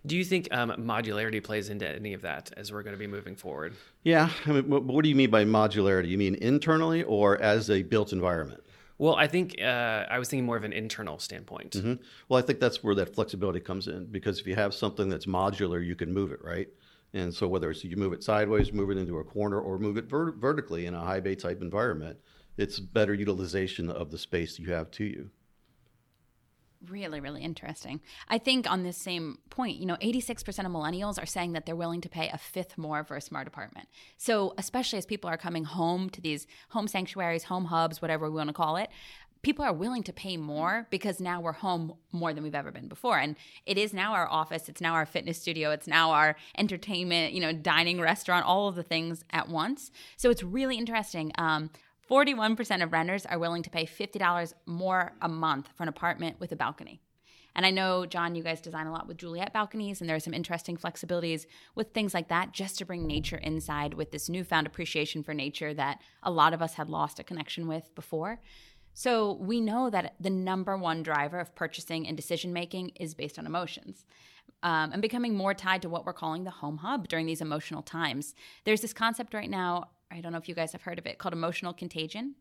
Do 0.05 0.15
you 0.15 0.23
think 0.23 0.47
um, 0.51 0.71
modularity 0.79 1.43
plays 1.43 1.69
into 1.69 1.87
any 1.87 2.13
of 2.13 2.21
that 2.21 2.51
as 2.55 2.71
we're 2.71 2.81
going 2.81 2.93
to 2.93 2.99
be 2.99 3.07
moving 3.07 3.35
forward? 3.35 3.73
Yeah. 4.03 4.29
I 4.45 4.51
mean, 4.53 4.69
what, 4.69 4.83
what 4.83 5.03
do 5.03 5.09
you 5.09 5.15
mean 5.15 5.29
by 5.29 5.43
modularity? 5.43 6.07
You 6.07 6.17
mean 6.17 6.35
internally 6.35 7.03
or 7.03 7.37
as 7.41 7.69
a 7.69 7.83
built 7.83 8.13
environment? 8.13 8.63
Well, 8.97 9.15
I 9.15 9.27
think 9.27 9.59
uh, 9.61 10.05
I 10.09 10.17
was 10.17 10.29
thinking 10.29 10.45
more 10.45 10.55
of 10.55 10.63
an 10.63 10.71
internal 10.71 11.19
standpoint. 11.19 11.71
Mm-hmm. 11.71 11.93
Well, 12.29 12.39
I 12.39 12.41
think 12.41 12.61
that's 12.61 12.81
where 12.81 12.95
that 12.95 13.13
flexibility 13.13 13.59
comes 13.59 13.89
in 13.89 14.05
because 14.05 14.39
if 14.39 14.47
you 14.47 14.55
have 14.55 14.73
something 14.73 15.09
that's 15.09 15.25
modular, 15.25 15.85
you 15.85 15.95
can 15.95 16.13
move 16.13 16.31
it, 16.31 16.41
right? 16.41 16.69
And 17.15 17.33
so 17.33 17.47
whether 17.47 17.71
it's 17.71 17.83
you 17.83 17.95
move 17.95 18.11
it 18.11 18.23
sideways, 18.23 18.73
move 18.73 18.91
it 18.91 18.97
into 18.97 19.19
a 19.19 19.23
corner, 19.23 19.59
or 19.59 19.79
move 19.79 19.95
it 19.95 20.05
ver- 20.05 20.33
vertically 20.33 20.85
in 20.85 20.93
a 20.93 20.99
high 20.99 21.21
bay 21.21 21.33
type 21.33 21.61
environment, 21.61 22.19
it's 22.57 22.77
better 22.77 23.13
utilization 23.13 23.89
of 23.89 24.11
the 24.11 24.17
space 24.17 24.59
you 24.59 24.73
have 24.73 24.91
to 24.91 25.05
you. 25.05 25.29
Really 26.89 27.21
really 27.21 27.41
interesting. 27.41 28.01
I 28.27 28.37
think 28.37 28.69
on 28.69 28.83
this 28.83 28.97
same 28.97 29.39
point 29.49 29.77
you 29.77 29.85
know 29.85 29.95
86% 29.95 30.47
of 30.47 30.71
millennials 30.71 31.21
are 31.21 31.25
saying 31.25 31.53
that 31.53 31.65
they're 31.65 31.75
willing 31.75 32.01
to 32.01 32.09
pay 32.09 32.29
a 32.29 32.37
fifth 32.37 32.77
more 32.77 33.03
for 33.05 33.15
a 33.15 33.21
smart 33.21 33.47
apartment. 33.47 33.87
So 34.17 34.53
especially 34.57 34.99
as 34.99 35.05
people 35.05 35.29
are 35.29 35.37
coming 35.37 35.63
home 35.63 36.09
to 36.11 36.21
these 36.21 36.45
home 36.69 36.87
sanctuaries 36.87 37.45
home 37.45 37.65
hubs 37.65 38.01
whatever 38.01 38.29
we 38.29 38.35
want 38.35 38.49
to 38.49 38.53
call 38.53 38.75
it 38.75 38.89
people 39.45 39.63
are 39.63 39.73
willing 39.73 40.01
to 40.01 40.11
pay 40.11 40.37
more 40.37 40.87
because 40.89 41.19
now 41.19 41.39
we're 41.39 41.51
home 41.51 41.93
more 42.11 42.33
than 42.33 42.41
we've 42.41 42.55
ever 42.55 42.71
been 42.71 42.87
before 42.87 43.19
and 43.19 43.35
it 43.67 43.77
is 43.77 43.93
now 43.93 44.13
our 44.13 44.27
office 44.27 44.67
it's 44.67 44.81
now 44.81 44.95
our 44.95 45.05
fitness 45.05 45.39
studio 45.39 45.69
it's 45.69 45.85
now 45.85 46.09
our 46.09 46.35
entertainment 46.57 47.31
you 47.31 47.39
know 47.39 47.53
dining 47.53 48.01
restaurant 48.01 48.43
all 48.43 48.67
of 48.67 48.73
the 48.73 48.81
things 48.81 49.23
at 49.29 49.47
once 49.47 49.91
so 50.17 50.31
it's 50.31 50.41
really 50.41 50.79
interesting 50.79 51.31
um, 51.37 51.69
41% 52.09 52.83
of 52.83 52.91
renters 52.91 53.25
are 53.27 53.37
willing 53.37 53.61
to 53.63 53.69
pay 53.69 53.85
$50 53.85 54.53
more 54.65 55.13
a 55.21 55.29
month 55.29 55.69
for 55.75 55.83
an 55.83 55.89
apartment 55.89 56.39
with 56.39 56.51
a 56.51 56.55
balcony. 56.55 57.01
And 57.55 57.65
I 57.65 57.71
know, 57.71 58.05
John, 58.05 58.35
you 58.35 58.43
guys 58.43 58.59
design 58.59 58.85
a 58.85 58.91
lot 58.91 59.07
with 59.07 59.17
Juliet 59.17 59.53
balconies, 59.53 60.01
and 60.01 60.09
there 60.09 60.17
are 60.17 60.19
some 60.19 60.33
interesting 60.33 60.75
flexibilities 60.75 61.45
with 61.73 61.93
things 61.93 62.13
like 62.13 62.27
that 62.27 62.51
just 62.51 62.77
to 62.77 62.85
bring 62.85 63.07
nature 63.07 63.37
inside 63.37 63.93
with 63.93 64.11
this 64.11 64.27
newfound 64.27 64.67
appreciation 64.67 65.23
for 65.23 65.33
nature 65.33 65.73
that 65.73 66.01
a 66.21 66.29
lot 66.29 66.53
of 66.53 66.61
us 66.61 66.73
had 66.73 66.89
lost 66.89 67.17
a 67.17 67.23
connection 67.23 67.65
with 67.65 67.95
before. 67.95 68.41
So 68.95 69.33
we 69.33 69.61
know 69.61 69.91
that 69.91 70.15
the 70.19 70.31
number 70.31 70.75
one 70.75 71.03
driver 71.03 71.39
of 71.39 71.53
purchasing 71.53 72.07
and 72.07 72.17
decision 72.17 72.51
making 72.51 72.93
is 72.95 73.13
based 73.13 73.37
on 73.37 73.45
emotions. 73.45 74.05
Um, 74.63 74.93
and 74.93 75.01
becoming 75.01 75.35
more 75.35 75.53
tied 75.53 75.83
to 75.83 75.89
what 75.89 76.05
we're 76.05 76.13
calling 76.13 76.43
the 76.43 76.49
home 76.49 76.77
hub 76.77 77.07
during 77.07 77.27
these 77.27 77.41
emotional 77.41 77.83
times. 77.83 78.33
There's 78.63 78.81
this 78.81 78.93
concept 78.93 79.33
right 79.33 79.49
now 79.49 79.89
I 80.11 80.21
don't 80.21 80.31
know 80.31 80.37
if 80.37 80.47
you 80.47 80.55
guys 80.55 80.71
have 80.71 80.83
heard 80.83 80.99
of 80.99 81.05
it, 81.05 81.17
called 81.17 81.33
emotional 81.33 81.73
contagion. 81.73 82.35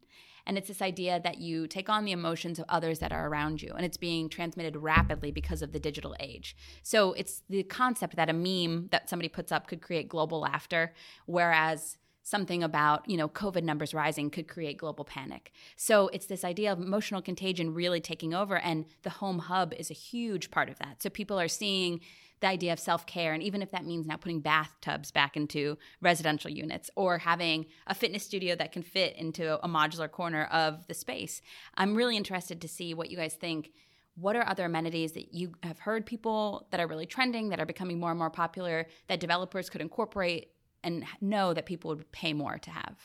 And 0.46 0.58
it's 0.58 0.68
this 0.68 0.82
idea 0.82 1.20
that 1.24 1.38
you 1.38 1.66
take 1.66 1.88
on 1.88 2.04
the 2.04 2.12
emotions 2.12 2.58
of 2.58 2.66
others 2.68 2.98
that 2.98 3.12
are 3.12 3.28
around 3.28 3.62
you, 3.62 3.72
and 3.74 3.84
it's 3.84 3.96
being 3.96 4.28
transmitted 4.28 4.76
rapidly 4.76 5.30
because 5.30 5.62
of 5.62 5.72
the 5.72 5.80
digital 5.80 6.14
age. 6.20 6.54
So 6.82 7.14
it's 7.14 7.42
the 7.48 7.62
concept 7.62 8.16
that 8.16 8.28
a 8.28 8.34
meme 8.34 8.88
that 8.90 9.08
somebody 9.08 9.30
puts 9.30 9.50
up 9.50 9.66
could 9.66 9.80
create 9.80 10.06
global 10.08 10.40
laughter, 10.40 10.92
whereas 11.24 11.96
something 12.24 12.62
about 12.62 13.08
you 13.08 13.16
know 13.16 13.28
covid 13.28 13.62
numbers 13.62 13.94
rising 13.94 14.28
could 14.30 14.48
create 14.48 14.76
global 14.76 15.04
panic 15.04 15.52
so 15.76 16.08
it's 16.08 16.26
this 16.26 16.44
idea 16.44 16.72
of 16.72 16.80
emotional 16.80 17.22
contagion 17.22 17.72
really 17.72 18.00
taking 18.00 18.34
over 18.34 18.58
and 18.58 18.84
the 19.02 19.10
home 19.10 19.38
hub 19.38 19.72
is 19.74 19.90
a 19.90 19.94
huge 19.94 20.50
part 20.50 20.68
of 20.68 20.78
that 20.78 21.00
so 21.00 21.08
people 21.08 21.38
are 21.38 21.48
seeing 21.48 22.00
the 22.44 22.50
idea 22.50 22.72
of 22.72 22.78
self 22.78 23.06
care, 23.06 23.32
and 23.32 23.42
even 23.42 23.62
if 23.62 23.70
that 23.70 23.86
means 23.86 24.06
now 24.06 24.16
putting 24.16 24.40
bathtubs 24.40 25.10
back 25.10 25.34
into 25.36 25.78
residential 26.02 26.50
units 26.50 26.90
or 26.94 27.18
having 27.18 27.64
a 27.86 27.94
fitness 27.94 28.22
studio 28.22 28.54
that 28.56 28.70
can 28.70 28.82
fit 28.82 29.16
into 29.16 29.58
a 29.64 29.68
modular 29.68 30.10
corner 30.10 30.44
of 30.52 30.86
the 30.86 30.94
space. 30.94 31.40
I'm 31.74 31.94
really 31.94 32.18
interested 32.18 32.60
to 32.60 32.68
see 32.68 32.92
what 32.92 33.10
you 33.10 33.16
guys 33.16 33.34
think. 33.34 33.72
What 34.16 34.36
are 34.36 34.46
other 34.46 34.66
amenities 34.66 35.12
that 35.12 35.34
you 35.34 35.54
have 35.62 35.80
heard 35.80 36.06
people 36.06 36.68
that 36.70 36.78
are 36.80 36.86
really 36.86 37.06
trending, 37.06 37.48
that 37.48 37.60
are 37.60 37.66
becoming 37.66 37.98
more 37.98 38.10
and 38.10 38.18
more 38.18 38.30
popular, 38.30 38.86
that 39.08 39.18
developers 39.18 39.68
could 39.68 39.80
incorporate 39.80 40.50
and 40.84 41.04
know 41.20 41.54
that 41.54 41.66
people 41.66 41.90
would 41.90 42.10
pay 42.12 42.32
more 42.32 42.58
to 42.58 42.70
have? 42.70 42.96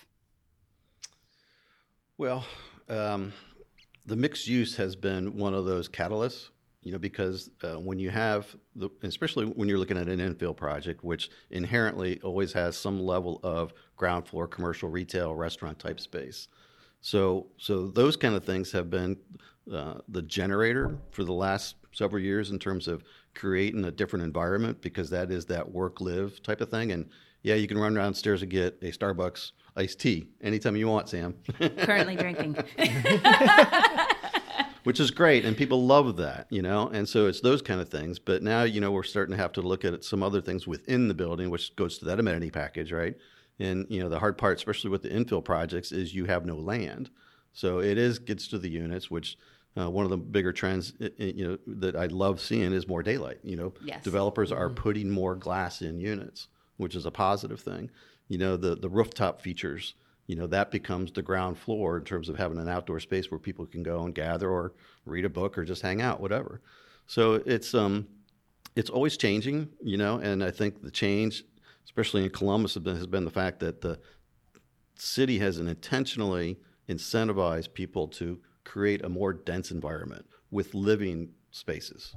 Well, 2.18 2.46
um, 2.90 3.34
the 4.06 4.16
mixed 4.16 4.48
use 4.48 4.76
has 4.76 4.96
been 4.96 5.38
one 5.38 5.54
of 5.54 5.66
those 5.66 5.88
catalysts, 5.88 6.50
you 6.82 6.92
know, 6.92 6.98
because 6.98 7.50
uh, 7.64 7.80
when 7.80 8.00
you 8.00 8.10
have, 8.10 8.56
the, 8.76 8.90
especially 9.04 9.46
when 9.46 9.70
you're 9.70 9.78
looking 9.78 9.98
at 9.98 10.08
an 10.08 10.20
infill 10.20 10.56
project, 10.56 11.04
which 11.04 11.30
inherently 11.50 12.20
always 12.22 12.54
has 12.54 12.76
some 12.76 13.00
level 13.00 13.40
of 13.44 13.74
ground 13.96 14.28
floor 14.28 14.48
commercial, 14.48 14.90
retail, 14.90 15.36
restaurant 15.36 15.80
type 15.80 16.00
space. 16.00 16.48
So, 17.02 17.48
so 17.58 17.88
those 17.88 18.18
kind 18.18 18.36
of 18.36 18.44
things 18.44 18.72
have 18.74 18.90
been 18.90 19.18
uh, 19.72 20.00
the 20.08 20.22
generator 20.22 20.98
for 21.12 21.24
the 21.24 21.34
last 21.34 21.76
several 21.92 22.22
years 22.22 22.52
in 22.52 22.60
terms 22.60 22.88
of 22.88 23.04
creating 23.36 23.86
a 23.86 23.92
different 23.92 24.26
environment 24.26 24.82
because 24.82 25.10
that 25.12 25.32
is 25.32 25.46
that 25.46 25.72
work 25.72 26.02
live 26.02 26.42
type 26.44 26.62
of 26.62 26.70
thing. 26.70 26.92
And 26.92 27.10
yeah, 27.44 27.56
you 27.56 27.68
can 27.68 27.78
run 27.78 27.94
downstairs 27.94 28.42
and 28.42 28.52
get 28.52 28.78
a 28.82 28.92
Starbucks 28.92 29.52
iced 29.76 30.00
tea 30.00 30.28
anytime 30.42 30.76
you 30.76 30.88
want, 30.88 31.10
Sam. 31.10 31.36
Currently 31.60 32.16
drinking. 32.16 32.58
Which 34.84 35.00
is 35.00 35.12
great, 35.12 35.46
and 35.46 35.56
people 35.58 35.86
love 35.86 36.16
that, 36.18 36.48
you 36.50 36.62
know. 36.62 36.88
And 36.88 37.08
so 37.08 37.28
it's 37.28 37.42
those 37.42 37.62
kind 37.62 37.82
of 37.82 37.90
things. 37.90 38.18
But 38.18 38.42
now, 38.42 38.64
you 38.64 38.82
know, 38.82 38.92
we're 38.92 39.04
starting 39.04 39.36
to 39.36 39.42
have 39.42 39.52
to 39.54 39.62
look 39.62 39.86
at 39.86 40.04
some 40.04 40.24
other 40.24 40.42
things 40.42 40.66
within 40.66 41.08
the 41.08 41.14
building, 41.14 41.50
which 41.50 41.76
goes 41.76 41.98
to 42.00 42.06
that 42.06 42.20
amenity 42.20 42.50
package, 42.50 42.92
right? 42.92 43.16
And 43.60 43.86
you 43.90 44.02
know, 44.02 44.10
the 44.10 44.20
hard 44.20 44.38
part, 44.38 44.58
especially 44.58 44.90
with 44.90 45.04
the 45.04 45.10
infill 45.10 45.44
projects, 45.44 45.92
is 45.92 46.16
you 46.16 46.26
have 46.26 46.46
no 46.46 46.56
land. 46.56 47.10
So 47.52 47.80
it 47.80 47.98
is 47.98 48.20
gets 48.20 48.48
to 48.48 48.58
the 48.58 48.70
units, 48.70 49.12
which 49.12 49.38
uh, 49.78 49.90
one 49.90 50.06
of 50.06 50.12
the 50.12 50.18
bigger 50.18 50.54
trends, 50.54 50.94
you 51.18 51.48
know, 51.48 51.58
that 51.68 51.96
I 51.96 52.06
love 52.06 52.40
seeing 52.42 52.74
is 52.74 52.88
more 52.88 53.04
daylight. 53.04 53.40
You 53.44 53.58
know, 53.58 53.74
yes. 53.84 54.04
developers 54.04 54.52
are 54.52 54.70
putting 54.70 55.10
more 55.10 55.36
glass 55.36 55.82
in 55.82 56.00
units, 56.00 56.48
which 56.80 56.96
is 56.96 57.06
a 57.06 57.12
positive 57.12 57.60
thing. 57.60 57.92
You 58.28 58.38
know, 58.38 58.58
the 58.58 58.76
the 58.76 58.90
rooftop 58.90 59.42
features, 59.42 59.94
you 60.28 60.36
know, 60.36 60.48
that 60.48 60.72
becomes 60.72 61.12
the 61.12 61.22
ground 61.22 61.58
floor 61.58 61.98
in 61.98 62.06
terms 62.06 62.30
of 62.30 62.38
having 62.38 62.58
an 62.58 62.70
outdoor 62.70 63.00
space 63.00 63.30
where 63.30 63.40
people 63.40 63.66
can 63.66 63.84
go 63.84 64.04
and 64.04 64.16
gather 64.16 64.50
or 64.50 64.74
read 65.06 65.26
a 65.26 65.30
book 65.30 65.58
or 65.58 65.66
just 65.66 65.82
hang 65.82 66.02
out, 66.02 66.22
whatever. 66.22 66.62
So 67.06 67.34
it's 67.46 67.74
um, 67.74 68.08
it's 68.76 68.90
always 68.90 69.18
changing, 69.18 69.70
you 69.84 69.98
know, 69.98 70.20
and 70.20 70.44
I 70.44 70.52
think 70.52 70.82
the 70.82 70.92
change, 70.92 71.44
especially 71.86 72.24
in 72.24 72.30
Columbus, 72.30 72.76
has 72.76 72.84
been, 72.84 72.96
has 72.96 73.08
been 73.08 73.26
the 73.26 73.32
fact 73.32 73.60
that 73.60 73.82
the 73.82 74.00
city 74.96 75.40
has 75.40 75.60
intentionally 75.60 76.60
incentivized 76.88 77.74
people 77.74 78.08
to 78.08 78.40
create 78.64 79.04
a 79.04 79.10
more 79.10 79.34
dense 79.34 79.72
environment 79.72 80.26
with 80.52 80.74
living 80.74 81.30
spaces. 81.52 82.16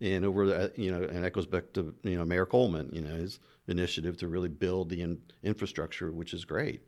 And 0.00 0.24
over 0.24 0.46
the, 0.46 0.72
you 0.76 0.90
know, 0.90 1.02
and 1.02 1.24
that 1.24 1.32
goes 1.32 1.46
back 1.46 1.72
to 1.74 1.94
you 2.02 2.16
know 2.16 2.24
Mayor 2.24 2.46
Coleman, 2.46 2.90
you 2.92 3.00
know, 3.00 3.14
his 3.14 3.40
initiative 3.68 4.16
to 4.18 4.28
really 4.28 4.48
build 4.48 4.88
the 4.90 5.02
in, 5.02 5.18
infrastructure, 5.42 6.12
which 6.12 6.34
is 6.34 6.44
great. 6.44 6.82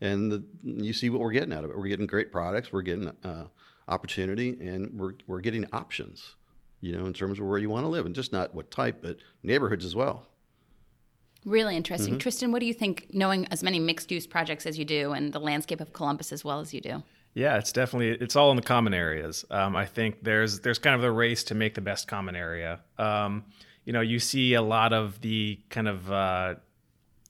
And 0.00 0.32
the, 0.32 0.44
you 0.64 0.92
see 0.92 1.10
what 1.10 1.20
we're 1.20 1.32
getting 1.32 1.52
out 1.52 1.64
of 1.64 1.70
it. 1.70 1.76
We're 1.76 1.88
getting 1.88 2.06
great 2.06 2.32
products. 2.32 2.72
We're 2.72 2.82
getting 2.82 3.12
uh, 3.24 3.46
opportunity, 3.88 4.56
and 4.60 4.98
we're 4.98 5.12
we're 5.26 5.40
getting 5.40 5.66
options. 5.72 6.34
You 6.80 6.96
know, 6.96 7.06
in 7.06 7.12
terms 7.12 7.38
of 7.38 7.46
where 7.46 7.58
you 7.58 7.70
want 7.70 7.84
to 7.84 7.88
live, 7.88 8.06
and 8.06 8.14
just 8.14 8.32
not 8.32 8.54
what 8.54 8.70
type, 8.70 8.98
but 9.02 9.18
neighborhoods 9.44 9.84
as 9.84 9.94
well. 9.94 10.26
Really 11.44 11.76
interesting. 11.76 12.14
Mm-hmm. 12.14 12.18
Tristan, 12.18 12.52
what 12.52 12.60
do 12.60 12.66
you 12.66 12.74
think, 12.74 13.08
knowing 13.12 13.46
as 13.50 13.62
many 13.62 13.80
mixed 13.80 14.10
use 14.12 14.26
projects 14.26 14.64
as 14.64 14.78
you 14.78 14.84
do 14.84 15.12
and 15.12 15.32
the 15.32 15.40
landscape 15.40 15.80
of 15.80 15.92
Columbus 15.92 16.32
as 16.32 16.44
well 16.44 16.60
as 16.60 16.72
you 16.72 16.80
do? 16.80 17.02
Yeah, 17.34 17.56
it's 17.56 17.72
definitely 17.72 18.10
it's 18.10 18.36
all 18.36 18.50
in 18.50 18.56
the 18.56 18.62
common 18.62 18.94
areas. 18.94 19.44
Um, 19.50 19.74
I 19.74 19.86
think 19.86 20.22
there's 20.22 20.60
there's 20.60 20.78
kind 20.78 20.94
of 20.94 21.00
the 21.00 21.10
race 21.10 21.44
to 21.44 21.54
make 21.54 21.74
the 21.74 21.80
best 21.80 22.06
common 22.06 22.36
area. 22.36 22.80
Um, 22.98 23.44
you 23.84 23.92
know, 23.92 24.00
you 24.00 24.18
see 24.18 24.54
a 24.54 24.62
lot 24.62 24.92
of 24.92 25.20
the 25.20 25.58
kind 25.70 25.88
of 25.88 26.10
uh, 26.10 26.54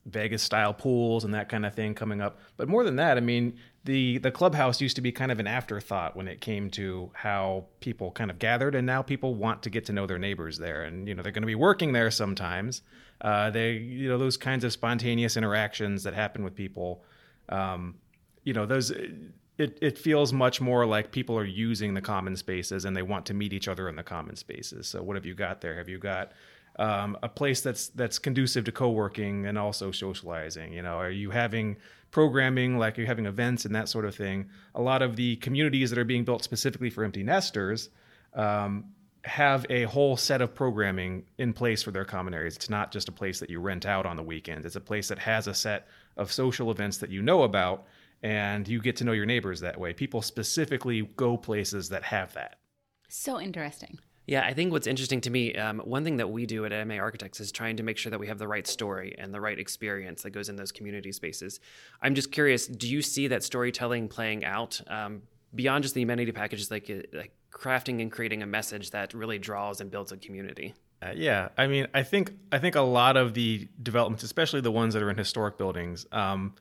Vegas 0.06 0.42
style 0.42 0.74
pools 0.74 1.24
and 1.24 1.34
that 1.34 1.48
kind 1.48 1.64
of 1.64 1.74
thing 1.74 1.94
coming 1.94 2.20
up. 2.20 2.38
But 2.56 2.68
more 2.68 2.84
than 2.84 2.96
that, 2.96 3.16
I 3.16 3.20
mean, 3.20 3.58
the 3.84 4.18
the 4.18 4.30
clubhouse 4.30 4.80
used 4.80 4.96
to 4.96 5.02
be 5.02 5.12
kind 5.12 5.32
of 5.32 5.40
an 5.40 5.46
afterthought 5.46 6.16
when 6.16 6.28
it 6.28 6.40
came 6.40 6.70
to 6.70 7.10
how 7.14 7.66
people 7.80 8.10
kind 8.12 8.30
of 8.30 8.38
gathered, 8.38 8.74
and 8.74 8.86
now 8.86 9.02
people 9.02 9.34
want 9.34 9.62
to 9.62 9.70
get 9.70 9.86
to 9.86 9.92
know 9.92 10.06
their 10.06 10.18
neighbors 10.18 10.58
there, 10.58 10.82
and 10.82 11.08
you 11.08 11.14
know 11.14 11.22
they're 11.22 11.32
going 11.32 11.42
to 11.42 11.46
be 11.46 11.54
working 11.54 11.92
there 11.92 12.10
sometimes. 12.10 12.82
Uh, 13.20 13.50
they 13.50 13.72
you 13.72 14.08
know 14.08 14.18
those 14.18 14.36
kinds 14.36 14.64
of 14.64 14.72
spontaneous 14.72 15.36
interactions 15.36 16.04
that 16.04 16.14
happen 16.14 16.44
with 16.44 16.54
people. 16.54 17.02
Um, 17.48 17.96
you 18.44 18.52
know 18.52 18.66
those 18.66 18.92
it, 19.58 19.78
it 19.82 19.98
feels 19.98 20.32
much 20.32 20.60
more 20.60 20.86
like 20.86 21.12
people 21.12 21.38
are 21.38 21.44
using 21.44 21.94
the 21.94 22.00
common 22.00 22.36
spaces 22.36 22.84
and 22.84 22.96
they 22.96 23.02
want 23.02 23.26
to 23.26 23.34
meet 23.34 23.52
each 23.52 23.68
other 23.68 23.88
in 23.88 23.96
the 23.96 24.02
common 24.02 24.36
spaces. 24.36 24.86
So 24.86 25.02
what 25.02 25.16
have 25.16 25.26
you 25.26 25.34
got 25.34 25.60
there? 25.60 25.76
Have 25.76 25.88
you 25.88 25.98
got 25.98 26.32
um, 26.78 27.18
a 27.22 27.28
place 27.28 27.60
that's 27.60 27.88
that's 27.88 28.18
conducive 28.18 28.64
to 28.64 28.72
co-working 28.72 29.46
and 29.46 29.58
also 29.58 29.92
socializing? 29.92 30.72
You 30.72 30.82
know, 30.82 30.96
are 30.96 31.10
you 31.10 31.30
having 31.30 31.76
programming 32.10 32.78
like 32.78 32.96
you're 32.96 33.06
having 33.06 33.26
events 33.26 33.64
and 33.64 33.74
that 33.74 33.88
sort 33.88 34.06
of 34.06 34.14
thing? 34.14 34.48
A 34.74 34.80
lot 34.80 35.02
of 35.02 35.16
the 35.16 35.36
communities 35.36 35.90
that 35.90 35.98
are 35.98 36.04
being 36.04 36.24
built 36.24 36.42
specifically 36.42 36.88
for 36.88 37.04
empty 37.04 37.22
nesters 37.22 37.90
um, 38.34 38.84
have 39.24 39.66
a 39.68 39.84
whole 39.84 40.16
set 40.16 40.40
of 40.40 40.54
programming 40.54 41.24
in 41.36 41.52
place 41.52 41.82
for 41.82 41.90
their 41.90 42.06
common 42.06 42.32
areas. 42.32 42.56
It's 42.56 42.70
not 42.70 42.90
just 42.90 43.08
a 43.08 43.12
place 43.12 43.38
that 43.40 43.50
you 43.50 43.60
rent 43.60 43.84
out 43.84 44.06
on 44.06 44.16
the 44.16 44.22
weekends. 44.22 44.64
It's 44.64 44.76
a 44.76 44.80
place 44.80 45.08
that 45.08 45.18
has 45.18 45.46
a 45.46 45.54
set 45.54 45.86
of 46.16 46.32
social 46.32 46.70
events 46.70 46.96
that 46.98 47.10
you 47.10 47.20
know 47.20 47.42
about 47.42 47.84
and 48.22 48.68
you 48.68 48.80
get 48.80 48.96
to 48.96 49.04
know 49.04 49.12
your 49.12 49.26
neighbors 49.26 49.60
that 49.60 49.78
way. 49.78 49.92
People 49.92 50.22
specifically 50.22 51.02
go 51.16 51.36
places 51.36 51.88
that 51.88 52.04
have 52.04 52.32
that. 52.34 52.58
So 53.08 53.40
interesting. 53.40 53.98
Yeah, 54.26 54.44
I 54.46 54.54
think 54.54 54.70
what's 54.70 54.86
interesting 54.86 55.20
to 55.22 55.30
me, 55.30 55.54
um, 55.56 55.80
one 55.80 56.04
thing 56.04 56.16
that 56.18 56.30
we 56.30 56.46
do 56.46 56.64
at 56.64 56.86
MA 56.86 56.94
Architects 56.94 57.40
is 57.40 57.50
trying 57.50 57.76
to 57.78 57.82
make 57.82 57.98
sure 57.98 58.10
that 58.10 58.20
we 58.20 58.28
have 58.28 58.38
the 58.38 58.46
right 58.46 58.66
story 58.66 59.16
and 59.18 59.34
the 59.34 59.40
right 59.40 59.58
experience 59.58 60.22
that 60.22 60.30
goes 60.30 60.48
in 60.48 60.54
those 60.54 60.70
community 60.70 61.10
spaces. 61.10 61.58
I'm 62.00 62.14
just 62.14 62.30
curious, 62.30 62.68
do 62.68 62.88
you 62.88 63.02
see 63.02 63.26
that 63.28 63.42
storytelling 63.42 64.08
playing 64.08 64.44
out 64.44 64.80
um, 64.86 65.22
beyond 65.54 65.82
just 65.82 65.96
the 65.96 66.02
amenity 66.02 66.30
packages, 66.30 66.70
like 66.70 66.88
uh, 66.88 67.02
like 67.12 67.32
crafting 67.50 68.00
and 68.00 68.12
creating 68.12 68.42
a 68.42 68.46
message 68.46 68.92
that 68.92 69.12
really 69.12 69.38
draws 69.38 69.80
and 69.80 69.90
builds 69.90 70.12
a 70.12 70.16
community? 70.16 70.72
Uh, 71.02 71.12
yeah, 71.16 71.48
I 71.58 71.66
mean, 71.66 71.88
I 71.92 72.04
think 72.04 72.32
I 72.52 72.58
think 72.58 72.76
a 72.76 72.80
lot 72.80 73.16
of 73.16 73.34
the 73.34 73.68
developments, 73.82 74.22
especially 74.22 74.60
the 74.60 74.70
ones 74.70 74.94
that 74.94 75.02
are 75.02 75.10
in 75.10 75.16
historic 75.16 75.58
buildings, 75.58 76.06
um, 76.12 76.54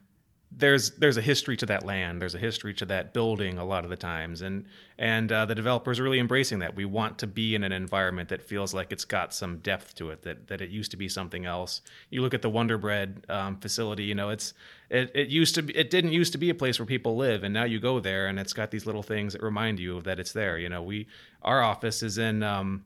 there's 0.53 0.91
there's 0.91 1.15
a 1.15 1.21
history 1.21 1.55
to 1.57 1.65
that 1.67 1.85
land. 1.85 2.21
There's 2.21 2.35
a 2.35 2.39
history 2.39 2.73
to 2.75 2.85
that 2.85 3.13
building 3.13 3.57
a 3.57 3.63
lot 3.63 3.85
of 3.85 3.89
the 3.89 3.95
times, 3.95 4.41
and 4.41 4.65
and 4.97 5.31
uh, 5.31 5.45
the 5.45 5.55
developers 5.55 5.99
are 5.99 6.03
really 6.03 6.19
embracing 6.19 6.59
that. 6.59 6.75
We 6.75 6.83
want 6.83 7.19
to 7.19 7.27
be 7.27 7.55
in 7.55 7.63
an 7.63 7.71
environment 7.71 8.29
that 8.29 8.41
feels 8.41 8.73
like 8.73 8.91
it's 8.91 9.05
got 9.05 9.33
some 9.33 9.59
depth 9.59 9.95
to 9.95 10.09
it. 10.09 10.23
That 10.23 10.47
that 10.47 10.61
it 10.61 10.69
used 10.69 10.91
to 10.91 10.97
be 10.97 11.07
something 11.07 11.45
else. 11.45 11.81
You 12.09 12.21
look 12.21 12.33
at 12.33 12.41
the 12.41 12.49
Wonder 12.49 12.77
Bread 12.77 13.25
um, 13.29 13.57
facility. 13.57 14.03
You 14.03 14.15
know, 14.15 14.29
it's 14.29 14.53
it, 14.89 15.09
it 15.15 15.29
used 15.29 15.55
to 15.55 15.63
be 15.63 15.75
it 15.75 15.89
didn't 15.89 16.11
used 16.11 16.33
to 16.33 16.37
be 16.37 16.49
a 16.49 16.55
place 16.55 16.79
where 16.79 16.85
people 16.85 17.15
live, 17.15 17.43
and 17.45 17.53
now 17.53 17.63
you 17.63 17.79
go 17.79 18.01
there 18.01 18.27
and 18.27 18.37
it's 18.37 18.53
got 18.53 18.71
these 18.71 18.85
little 18.85 19.03
things 19.03 19.31
that 19.33 19.41
remind 19.41 19.79
you 19.79 20.01
that 20.01 20.19
it's 20.19 20.33
there. 20.33 20.57
You 20.57 20.67
know, 20.67 20.83
we 20.83 21.07
our 21.41 21.61
office 21.61 22.03
is 22.03 22.17
in 22.17 22.43
um, 22.43 22.83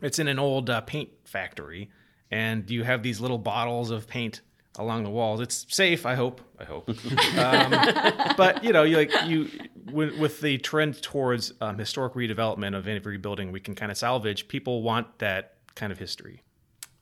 it's 0.00 0.20
in 0.20 0.28
an 0.28 0.38
old 0.38 0.70
uh, 0.70 0.82
paint 0.82 1.10
factory, 1.24 1.90
and 2.30 2.70
you 2.70 2.84
have 2.84 3.02
these 3.02 3.20
little 3.20 3.38
bottles 3.38 3.90
of 3.90 4.06
paint 4.06 4.40
along 4.78 5.04
the 5.04 5.10
walls. 5.10 5.40
It's 5.40 5.66
safe, 5.68 6.06
I 6.06 6.14
hope. 6.14 6.40
I 6.58 6.64
hope. 6.64 6.88
um, 7.38 8.34
but 8.36 8.64
you 8.64 8.72
know, 8.72 8.82
you 8.82 8.96
like 8.96 9.12
you 9.26 9.50
with, 9.90 10.18
with 10.18 10.40
the 10.40 10.58
trend 10.58 11.02
towards 11.02 11.52
um, 11.60 11.78
historic 11.78 12.14
redevelopment 12.14 12.76
of 12.76 12.88
every 12.88 13.18
building, 13.18 13.52
we 13.52 13.60
can 13.60 13.74
kind 13.74 13.90
of 13.90 13.98
salvage. 13.98 14.48
People 14.48 14.82
want 14.82 15.18
that 15.18 15.54
kind 15.74 15.92
of 15.92 15.98
history. 15.98 16.42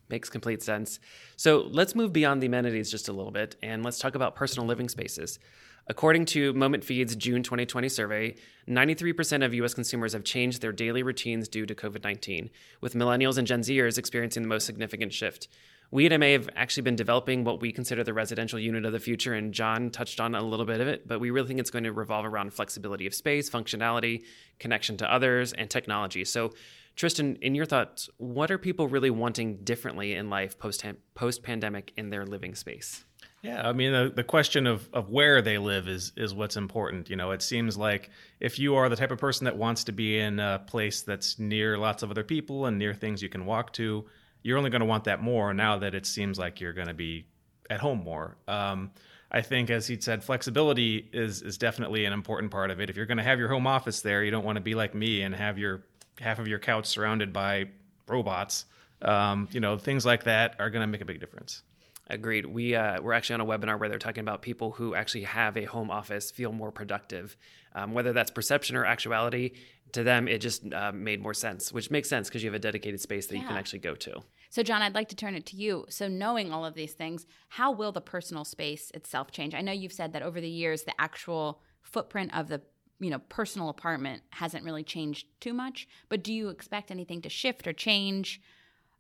Makes 0.09 0.29
complete 0.29 0.63
sense. 0.63 0.99
So 1.37 1.69
let's 1.71 1.95
move 1.95 2.13
beyond 2.13 2.43
the 2.43 2.47
amenities 2.47 2.91
just 2.91 3.09
a 3.09 3.13
little 3.13 3.31
bit, 3.31 3.57
and 3.63 3.85
let's 3.85 3.99
talk 3.99 4.15
about 4.15 4.35
personal 4.35 4.67
living 4.67 4.89
spaces. 4.89 5.39
According 5.87 6.27
to 6.27 6.53
MomentFeed's 6.55 7.17
June 7.17 7.43
2020 7.43 7.89
survey, 7.89 8.37
93% 8.69 9.45
of 9.45 9.55
US 9.55 9.75
consumers 9.75 10.13
have 10.13 10.25
changed 10.25 10.61
their 10.61 10.73
daily 10.73 11.03
routines 11.03 11.49
due 11.49 11.67
to 11.67 11.75
COVID 11.75 12.05
19, 12.05 12.51
with 12.81 12.95
millennials 12.95 13.39
and 13.39 13.47
Gen 13.47 13.61
Zers 13.63 13.99
experiencing 13.99 14.43
the 14.43 14.49
most 14.49 14.67
significant 14.67 15.13
shift. 15.13 15.49
We 15.93 16.07
at 16.07 16.19
MA 16.21 16.27
have 16.27 16.49
actually 16.55 16.85
been 16.85 16.95
developing 16.95 17.43
what 17.43 17.61
we 17.61 17.73
consider 17.73 18.05
the 18.05 18.15
residential 18.15 18.61
unit 18.61 18.85
of 18.85 18.93
the 18.93 19.01
future, 19.01 19.35
and 19.35 19.53
John 19.53 19.91
touched 19.91 20.21
on 20.21 20.37
a 20.37 20.43
little 20.43 20.67
bit 20.67 20.81
of 20.81 20.87
it, 20.87 21.09
but 21.09 21.19
we 21.19 21.31
really 21.31 21.49
think 21.49 21.59
it's 21.59 21.71
going 21.71 21.85
to 21.85 21.93
revolve 21.93 22.25
around 22.25 22.53
flexibility 22.53 23.09
of 23.09 23.15
space, 23.15 23.51
functionality, 23.51 24.23
connection 24.61 24.97
to 24.99 25.13
others, 25.13 25.53
and 25.53 25.69
technology. 25.69 26.25
So, 26.25 26.53
Tristan, 26.95 27.37
in 27.37 27.55
your 27.55 27.67
thoughts, 27.67 28.09
what 28.19 28.51
are 28.51 28.59
people 28.59 28.87
really 28.87 29.11
wanting 29.11 29.65
differently 29.65 30.15
in 30.15 30.31
life 30.31 30.59
post 30.59 30.85
post 31.15 31.43
pandemic 31.43 31.93
in 31.97 32.11
their 32.11 32.25
living 32.25 32.55
space? 32.55 33.05
Yeah, 33.43 33.67
I 33.67 33.73
mean 33.73 33.93
the, 33.93 34.13
the 34.15 34.25
question 34.25 34.67
of, 34.67 34.89
of 34.93 35.09
where 35.09 35.41
they 35.41 35.57
live 35.57 35.89
is 35.89 36.13
is 36.17 36.35
what's 36.35 36.57
important. 36.57 37.09
You 37.09 37.17
know, 37.17 37.31
it 37.31 37.43
seems 37.43 37.77
like 37.77 38.11
if 38.39 38.59
you 38.59 38.75
are 38.77 38.89
the 38.89 38.97
type 38.97 39.11
of 39.11 39.19
person 39.19 39.47
that 39.47 39.57
wants 39.57 39.85
to 39.85 39.93
be 39.93 40.19
in 40.19 40.39
a 40.39 40.63
place 40.67 41.03
that's 41.03 41.39
near 41.39 41.79
lots 41.79 42.03
of 42.03 42.11
other 42.11 42.25
people 42.25 42.67
and 42.67 42.79
near 42.79 42.93
things 42.93 43.23
you 43.23 43.31
can 43.31 43.47
walk 43.47 43.73
to, 43.75 44.05
you're 44.43 44.59
only 44.59 44.71
going 44.71 44.81
to 44.81 44.87
want 44.87 45.05
that 45.05 45.21
more 45.23 45.53
now 45.55 45.79
that 45.79 45.95
it 45.95 46.07
seems 46.07 46.39
like 46.39 46.61
you're 46.61 46.73
going 46.73 46.89
to 46.89 46.95
be 46.95 47.27
at 47.69 47.81
home 47.81 48.03
more. 48.03 48.37
Um, 48.49 48.91
I 49.31 49.43
think, 49.43 49.71
as 49.71 49.87
he 49.87 50.01
said, 50.01 50.25
flexibility 50.25 51.09
is 51.13 51.43
is 51.43 51.57
definitely 51.57 52.05
an 52.05 52.13
important 52.13 52.51
part 52.51 52.71
of 52.71 52.81
it. 52.81 52.91
If 52.91 52.97
you're 52.97 53.07
going 53.07 53.19
to 53.19 53.25
have 53.25 53.39
your 53.39 53.49
home 53.49 53.67
office 53.67 54.01
there, 54.01 54.25
you 54.25 54.31
don't 54.31 54.45
want 54.45 54.57
to 54.57 54.63
be 54.63 54.75
like 54.75 54.95
me 54.95 55.23
and 55.23 55.35
have 55.35 55.57
your 55.57 55.85
half 56.21 56.39
of 56.39 56.49
your 56.49 56.59
couch 56.59 56.87
surrounded 56.87 57.33
by 57.33 57.67
robots. 58.09 58.65
Um, 59.03 59.49
you 59.53 59.61
know, 59.61 59.79
things 59.79 60.05
like 60.05 60.25
that 60.25 60.57
are 60.59 60.69
going 60.69 60.83
to 60.83 60.87
make 60.87 61.01
a 61.01 61.05
big 61.05 61.21
difference. 61.21 61.63
Agreed. 62.09 62.45
We 62.45 62.75
uh, 62.75 63.01
we're 63.01 63.13
actually 63.13 63.35
on 63.35 63.41
a 63.43 63.47
webinar 63.47 63.79
where 63.79 63.89
they're 63.89 64.01
talking 64.01 64.23
about 64.23 64.43
people 64.43 64.73
who 64.73 64.97
actually 64.97 65.25
have 65.25 65.57
a 65.57 65.65
home 65.65 65.93
office 65.93 66.33
feel 66.33 66.51
more 66.51 66.73
productive, 66.73 67.37
um, 67.73 67.93
whether 67.93 68.13
that's 68.13 68.33
perception 68.33 68.75
or 68.75 68.85
actuality. 68.85 69.53
To 69.93 70.03
them, 70.03 70.29
it 70.29 70.39
just 70.39 70.73
uh, 70.73 70.93
made 70.93 71.21
more 71.21 71.35
sense, 71.35 71.73
which 71.73 71.91
makes 71.91 72.09
sense 72.09 72.29
because 72.29 72.43
you 72.43 72.49
have 72.49 72.55
a 72.55 72.61
dedicated 72.61 73.01
space 73.01 73.27
that 73.27 73.37
yeah. 73.37 73.43
you 73.43 73.49
can 73.49 73.57
actually 73.57 73.81
go 73.81 73.95
to. 73.95 74.21
So, 74.51 74.63
John, 74.63 74.83
I'd 74.83 74.95
like 74.95 75.09
to 75.11 75.17
turn 75.17 75.35
it 75.35 75.47
to 75.47 75.57
you. 75.57 75.87
So, 75.89 76.09
knowing 76.09 76.53
all 76.53 76.65
of 76.65 76.75
these 76.75 76.93
things, 76.93 77.27
how 77.49 77.71
will 77.71 77.93
the 77.93 78.01
personal 78.01 78.45
space 78.45 78.91
itself 78.95 79.31
change? 79.31 79.55
I 79.55 79.61
know 79.61 79.73
you've 79.73 79.93
said 79.93 80.13
that 80.13 80.23
over 80.23 80.41
the 80.41 80.49
years, 80.49 80.83
the 80.83 81.01
actual 81.01 81.61
footprint 81.83 82.37
of 82.37 82.49
the 82.49 82.61
you 83.01 83.11
know 83.11 83.19
personal 83.29 83.69
apartment 83.69 84.23
hasn't 84.31 84.65
really 84.65 84.85
changed 84.85 85.27
too 85.41 85.53
much. 85.53 85.89
But 86.09 86.23
do 86.23 86.33
you 86.33 86.49
expect 86.49 86.91
anything 86.91 87.23
to 87.23 87.29
shift 87.29 87.67
or 87.67 87.73
change? 87.73 88.41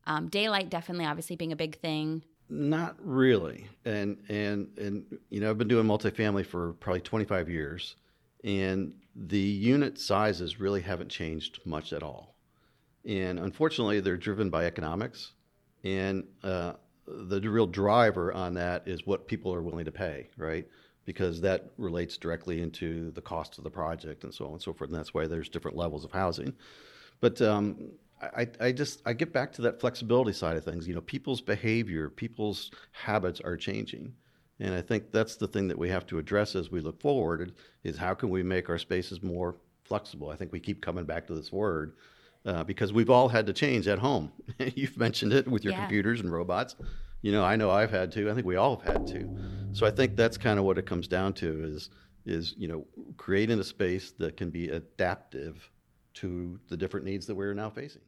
Um, 0.07 0.29
daylight 0.29 0.70
definitely, 0.70 1.05
obviously, 1.05 1.37
being 1.37 1.53
a 1.53 1.57
big 1.57 1.79
thing. 1.79 2.22
Not 2.48 2.96
really, 2.98 3.68
and 3.85 4.18
and 4.29 4.76
and 4.79 5.18
you 5.29 5.40
know, 5.40 5.50
I've 5.50 5.59
been 5.59 5.68
doing 5.68 5.87
multifamily 5.87 6.46
for 6.46 6.72
probably 6.74 7.00
25 7.00 7.48
years, 7.48 7.96
and 8.44 8.94
the 9.14 9.38
unit 9.38 9.98
sizes 9.98 10.61
really 10.61 10.81
haven't 10.81 11.11
changed 11.11 11.61
much 11.64 11.92
at 11.92 12.03
all. 12.03 12.35
And 13.05 13.38
unfortunately, 13.38 14.00
they're 14.00 14.16
driven 14.16 14.50
by 14.50 14.66
economics, 14.66 15.33
and 15.85 16.24
uh, 16.42 16.74
the 17.07 17.40
real 17.40 17.66
driver 17.66 18.33
on 18.33 18.55
that 18.55 18.87
is 18.87 19.07
what 19.07 19.26
people 19.26 19.55
are 19.55 19.62
willing 19.62 19.87
to 19.87 19.92
pay, 19.92 20.29
right? 20.37 20.66
Because 21.07 21.40
that 21.40 21.70
relates 21.79 22.16
directly 22.16 22.61
into 22.62 23.11
the 23.12 23.22
cost 23.22 23.59
of 23.59 23.64
the 23.64 23.70
project 23.70 24.24
and 24.24 24.33
so 24.33 24.46
on 24.46 24.53
and 24.53 24.62
so 24.62 24.72
forth. 24.72 24.90
And 24.90 24.98
that's 24.98 25.14
why 25.14 25.26
there's 25.26 25.48
different 25.48 25.76
levels 25.76 26.05
of 26.05 26.12
housing. 26.12 26.53
But 27.20 27.40
um, 27.42 27.90
I, 28.22 28.46
I 28.61 28.72
just 28.72 29.03
I 29.07 29.12
get 29.12 29.33
back 29.33 29.53
to 29.55 29.62
that 29.62 29.81
flexibility 29.81 30.33
side 30.33 30.57
of 30.57 30.64
things. 30.64 30.87
You 30.87 30.94
know, 30.94 31.00
people's 31.00 31.40
behavior, 31.40 32.11
people's 32.11 32.70
habits 32.92 33.40
are 33.40 33.57
changing. 33.57 34.14
And 34.61 34.75
I 34.75 34.83
think 34.83 35.11
that's 35.11 35.37
the 35.37 35.49
thing 35.49 35.68
that 35.68 35.79
we 35.79 35.88
have 35.88 36.07
to 36.07 36.18
address 36.18 36.55
as 36.55 36.70
we 36.70 36.81
look 36.81 37.01
forward 37.01 37.55
is 37.83 37.96
how 37.96 38.14
can 38.14 38.29
we 38.29 38.42
make 38.42 38.68
our 38.68 38.79
spaces 38.79 39.23
more 39.23 39.57
flexible? 39.85 40.29
I 40.29 40.37
think 40.37 40.53
we 40.53 40.61
keep 40.61 40.83
coming 40.83 41.05
back 41.05 41.27
to 41.29 41.35
this 41.35 41.51
word 41.51 41.94
uh, 42.44 42.64
because 42.64 42.92
we've 42.92 43.11
all 43.11 43.29
had 43.29 43.46
to 43.46 43.53
change 43.55 43.88
at 43.88 43.99
home. 43.99 44.31
You've 44.75 44.99
mentioned 44.99 45.33
it 45.33 45.49
with 45.49 45.64
your 45.64 45.73
yeah. 45.73 45.81
computers 45.81 46.20
and 46.20 46.31
robots. 46.31 46.77
You 47.23 47.33
know, 47.33 47.42
I 47.42 47.57
know 47.57 47.70
I've 47.70 47.90
had 47.90 48.12
to. 48.12 48.31
I 48.31 48.35
think 48.35 48.46
we 48.46 48.57
all 48.57 48.77
have 48.77 48.94
had 48.94 49.07
to. 49.09 49.29
So 49.73 49.87
I 49.87 49.90
think 49.90 50.16
that's 50.16 50.37
kind 50.37 50.59
of 50.59 50.64
what 50.64 50.79
it 50.79 50.87
comes 50.87 51.09
down 51.09 51.35
to 51.35 51.64
is 51.64 51.90
is 52.27 52.55
you 52.59 52.68
know 52.68 52.87
creating 53.16 53.59
a 53.59 53.64
space 53.64 54.12
that 54.18 54.37
can 54.37 54.51
be 54.51 54.68
adaptive 54.68 55.70
to 56.12 56.59
the 56.68 56.77
different 56.77 57.07
needs 57.07 57.27
that 57.27 57.35
we're 57.35 57.55
now 57.55 57.70
facing. 57.70 58.03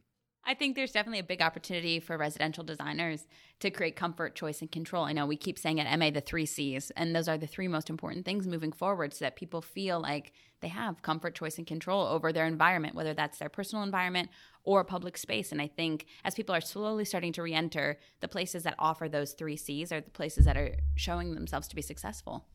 I 0.45 0.55
think 0.55 0.75
there's 0.75 0.91
definitely 0.91 1.19
a 1.19 1.23
big 1.23 1.41
opportunity 1.41 2.01
for 2.01 2.17
residential 2.17 2.65
designers 2.65 3.27
to 3.61 3.71
create 3.71 3.95
comfort, 3.95 4.35
choice, 4.35 4.59
and 4.59 4.69
control. 4.69 5.05
I 5.05 5.13
know 5.13 5.25
we 5.25 5.37
keep 5.37 5.57
saying 5.57 5.79
at 5.79 5.97
MA 5.97 6.09
the 6.09 6.19
three 6.19 6.45
C's, 6.45 6.91
and 6.97 7.15
those 7.15 7.29
are 7.29 7.37
the 7.37 7.47
three 7.47 7.69
most 7.69 7.89
important 7.89 8.25
things 8.25 8.45
moving 8.45 8.73
forward 8.73 9.13
so 9.13 9.23
that 9.23 9.37
people 9.37 9.61
feel 9.61 10.01
like 10.01 10.33
they 10.59 10.67
have 10.67 11.01
comfort, 11.01 11.35
choice, 11.35 11.57
and 11.57 11.65
control 11.65 12.05
over 12.05 12.33
their 12.33 12.45
environment, 12.45 12.93
whether 12.93 13.13
that's 13.13 13.37
their 13.37 13.47
personal 13.47 13.83
environment 13.83 14.29
or 14.65 14.83
public 14.83 15.17
space. 15.17 15.53
And 15.53 15.61
I 15.61 15.67
think 15.67 16.07
as 16.25 16.35
people 16.35 16.53
are 16.53 16.61
slowly 16.61 17.05
starting 17.05 17.31
to 17.33 17.41
re 17.41 17.53
enter, 17.53 17.97
the 18.19 18.27
places 18.27 18.63
that 18.63 18.75
offer 18.77 19.07
those 19.07 19.31
three 19.31 19.55
C's 19.55 19.93
are 19.93 20.01
the 20.01 20.11
places 20.11 20.45
that 20.45 20.57
are 20.57 20.75
showing 20.95 21.35
themselves 21.35 21.69
to 21.69 21.75
be 21.75 21.81
successful. 21.81 22.45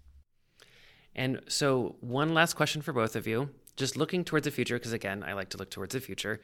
And 1.15 1.41
so, 1.49 1.97
one 2.01 2.35
last 2.35 2.55
question 2.55 2.83
for 2.83 2.93
both 2.93 3.17
of 3.17 3.27
you. 3.27 3.49
Just 3.77 3.97
looking 3.97 4.25
towards 4.25 4.45
the 4.45 4.51
future, 4.51 4.77
because 4.77 4.93
again, 4.93 5.23
I 5.27 5.33
like 5.33 5.49
to 5.51 5.57
look 5.57 5.71
towards 5.71 5.95
the 5.95 6.01
future. 6.01 6.41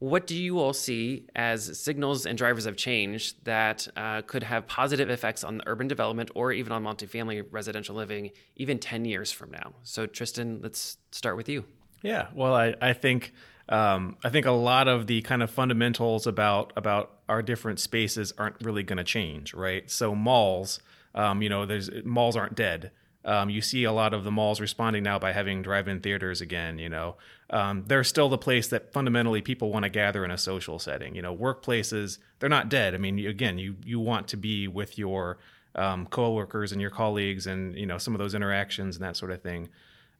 What 0.00 0.26
do 0.26 0.34
you 0.34 0.58
all 0.58 0.72
see 0.72 1.26
as 1.36 1.78
signals 1.78 2.24
and 2.24 2.36
drivers 2.36 2.64
of 2.64 2.74
change 2.74 3.38
that 3.44 3.86
uh, 3.96 4.22
could 4.22 4.42
have 4.42 4.66
positive 4.66 5.10
effects 5.10 5.44
on 5.44 5.60
urban 5.66 5.88
development 5.88 6.30
or 6.34 6.52
even 6.52 6.72
on 6.72 6.82
multifamily 6.82 7.44
residential 7.50 7.94
living 7.94 8.30
even 8.56 8.78
10 8.78 9.04
years 9.04 9.30
from 9.30 9.50
now? 9.50 9.74
So, 9.82 10.06
Tristan, 10.06 10.60
let's 10.62 10.96
start 11.12 11.36
with 11.36 11.50
you. 11.50 11.66
Yeah, 12.02 12.28
well, 12.34 12.54
I, 12.54 12.74
I 12.80 12.94
think 12.94 13.34
um, 13.68 14.16
I 14.24 14.30
think 14.30 14.46
a 14.46 14.52
lot 14.52 14.88
of 14.88 15.06
the 15.06 15.20
kind 15.22 15.42
of 15.42 15.50
fundamentals 15.50 16.26
about 16.26 16.72
about 16.76 17.18
our 17.28 17.42
different 17.42 17.78
spaces 17.78 18.32
aren't 18.36 18.56
really 18.62 18.82
going 18.82 18.96
to 18.96 19.04
change, 19.04 19.54
right? 19.54 19.88
So 19.90 20.14
malls, 20.14 20.80
um, 21.14 21.42
you 21.42 21.48
know, 21.48 21.66
there's 21.66 21.90
malls 22.04 22.36
aren't 22.36 22.56
dead. 22.56 22.90
Um, 23.24 23.50
you 23.50 23.60
see 23.60 23.84
a 23.84 23.92
lot 23.92 24.14
of 24.14 24.24
the 24.24 24.30
malls 24.30 24.60
responding 24.60 25.02
now 25.02 25.18
by 25.18 25.32
having 25.32 25.62
drive-in 25.62 26.00
theaters 26.00 26.40
again. 26.40 26.78
You 26.78 26.88
know, 26.88 27.16
um, 27.50 27.84
they're 27.86 28.04
still 28.04 28.28
the 28.28 28.38
place 28.38 28.68
that 28.68 28.92
fundamentally 28.92 29.42
people 29.42 29.70
want 29.70 29.84
to 29.84 29.90
gather 29.90 30.24
in 30.24 30.30
a 30.30 30.38
social 30.38 30.78
setting. 30.78 31.14
You 31.14 31.22
know, 31.22 31.36
workplaces 31.36 32.18
they're 32.38 32.48
not 32.48 32.68
dead. 32.68 32.94
I 32.94 32.98
mean, 32.98 33.18
again, 33.18 33.58
you 33.58 33.76
you 33.84 34.00
want 34.00 34.28
to 34.28 34.36
be 34.36 34.68
with 34.68 34.98
your 34.98 35.38
um, 35.74 36.06
coworkers 36.06 36.72
and 36.72 36.80
your 36.80 36.90
colleagues, 36.90 37.46
and 37.46 37.76
you 37.76 37.86
know 37.86 37.98
some 37.98 38.14
of 38.14 38.18
those 38.18 38.34
interactions 38.34 38.96
and 38.96 39.04
that 39.04 39.16
sort 39.16 39.32
of 39.32 39.42
thing. 39.42 39.68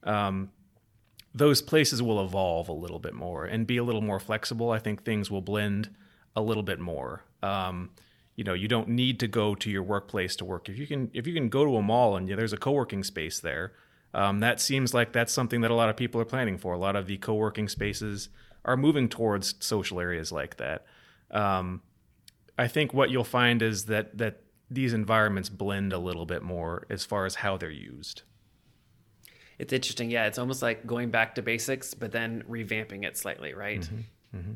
Um, 0.03 0.51
those 1.33 1.61
places 1.61 2.01
will 2.01 2.23
evolve 2.23 2.67
a 2.69 2.73
little 2.73 2.99
bit 2.99 3.13
more 3.13 3.45
and 3.45 3.65
be 3.65 3.77
a 3.77 3.83
little 3.83 4.01
more 4.01 4.19
flexible. 4.19 4.71
I 4.71 4.79
think 4.79 5.03
things 5.03 5.31
will 5.31 5.41
blend 5.41 5.89
a 6.35 6.41
little 6.41 6.63
bit 6.63 6.79
more. 6.79 7.23
Um, 7.41 7.91
you 8.35 8.43
know 8.43 8.53
you 8.53 8.67
don't 8.67 8.87
need 8.87 9.19
to 9.19 9.27
go 9.27 9.55
to 9.55 9.69
your 9.69 9.83
workplace 9.83 10.35
to 10.37 10.45
work. 10.45 10.69
If 10.69 10.77
you 10.77 10.87
can 10.87 11.11
if 11.13 11.27
you 11.27 11.33
can 11.33 11.49
go 11.49 11.65
to 11.65 11.75
a 11.77 11.81
mall 11.81 12.15
and 12.15 12.27
there's 12.27 12.53
a 12.53 12.57
co-working 12.57 13.03
space 13.03 13.39
there 13.39 13.73
um, 14.13 14.39
that 14.39 14.59
seems 14.59 14.93
like 14.93 15.13
that's 15.13 15.31
something 15.33 15.61
that 15.61 15.71
a 15.71 15.75
lot 15.75 15.89
of 15.89 15.95
people 15.95 16.19
are 16.19 16.25
planning 16.25 16.57
for. 16.57 16.73
A 16.73 16.77
lot 16.77 16.95
of 16.95 17.07
the 17.07 17.17
co-working 17.17 17.69
spaces 17.69 18.29
are 18.65 18.77
moving 18.77 19.07
towards 19.07 19.55
social 19.59 19.99
areas 19.99 20.31
like 20.31 20.57
that. 20.57 20.85
Um, 21.31 21.81
i 22.57 22.67
think 22.67 22.93
what 22.93 23.09
you'll 23.09 23.23
find 23.23 23.61
is 23.61 23.85
that 23.85 24.17
that 24.17 24.41
these 24.69 24.93
environments 24.93 25.47
blend 25.47 25.93
a 25.93 25.97
little 25.97 26.25
bit 26.25 26.43
more 26.43 26.85
as 26.89 27.05
far 27.05 27.25
as 27.25 27.35
how 27.35 27.55
they're 27.57 27.69
used. 27.69 28.23
It's 29.57 29.71
interesting. 29.71 30.11
Yeah 30.11 30.25
it's 30.25 30.37
almost 30.37 30.61
like 30.61 30.85
going 30.85 31.09
back 31.09 31.35
to 31.35 31.41
basics 31.41 31.93
but 31.93 32.11
then 32.11 32.43
revamping 32.49 33.05
it 33.05 33.17
slightly 33.17 33.53
right? 33.53 33.79
Mm-hmm. 33.81 34.37
Mm-hmm. 34.37 34.53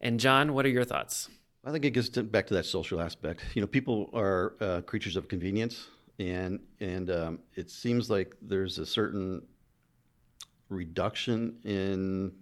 and 0.00 0.18
john 0.18 0.54
what 0.54 0.64
are 0.64 0.70
your 0.70 0.84
thoughts 0.84 1.28
I 1.66 1.72
think 1.72 1.84
it 1.86 1.90
gets 1.90 2.10
to, 2.10 2.22
back 2.22 2.46
to 2.48 2.54
that 2.54 2.66
social 2.66 3.00
aspect. 3.00 3.42
You 3.54 3.62
know, 3.62 3.66
people 3.66 4.10
are 4.12 4.54
uh, 4.60 4.80
creatures 4.82 5.16
of 5.16 5.28
convenience, 5.28 5.86
and 6.18 6.60
and 6.80 7.10
um, 7.10 7.38
it 7.54 7.70
seems 7.70 8.10
like 8.10 8.36
there's 8.42 8.78
a 8.78 8.84
certain 8.84 9.42
reduction 10.68 11.56
in 11.64 12.32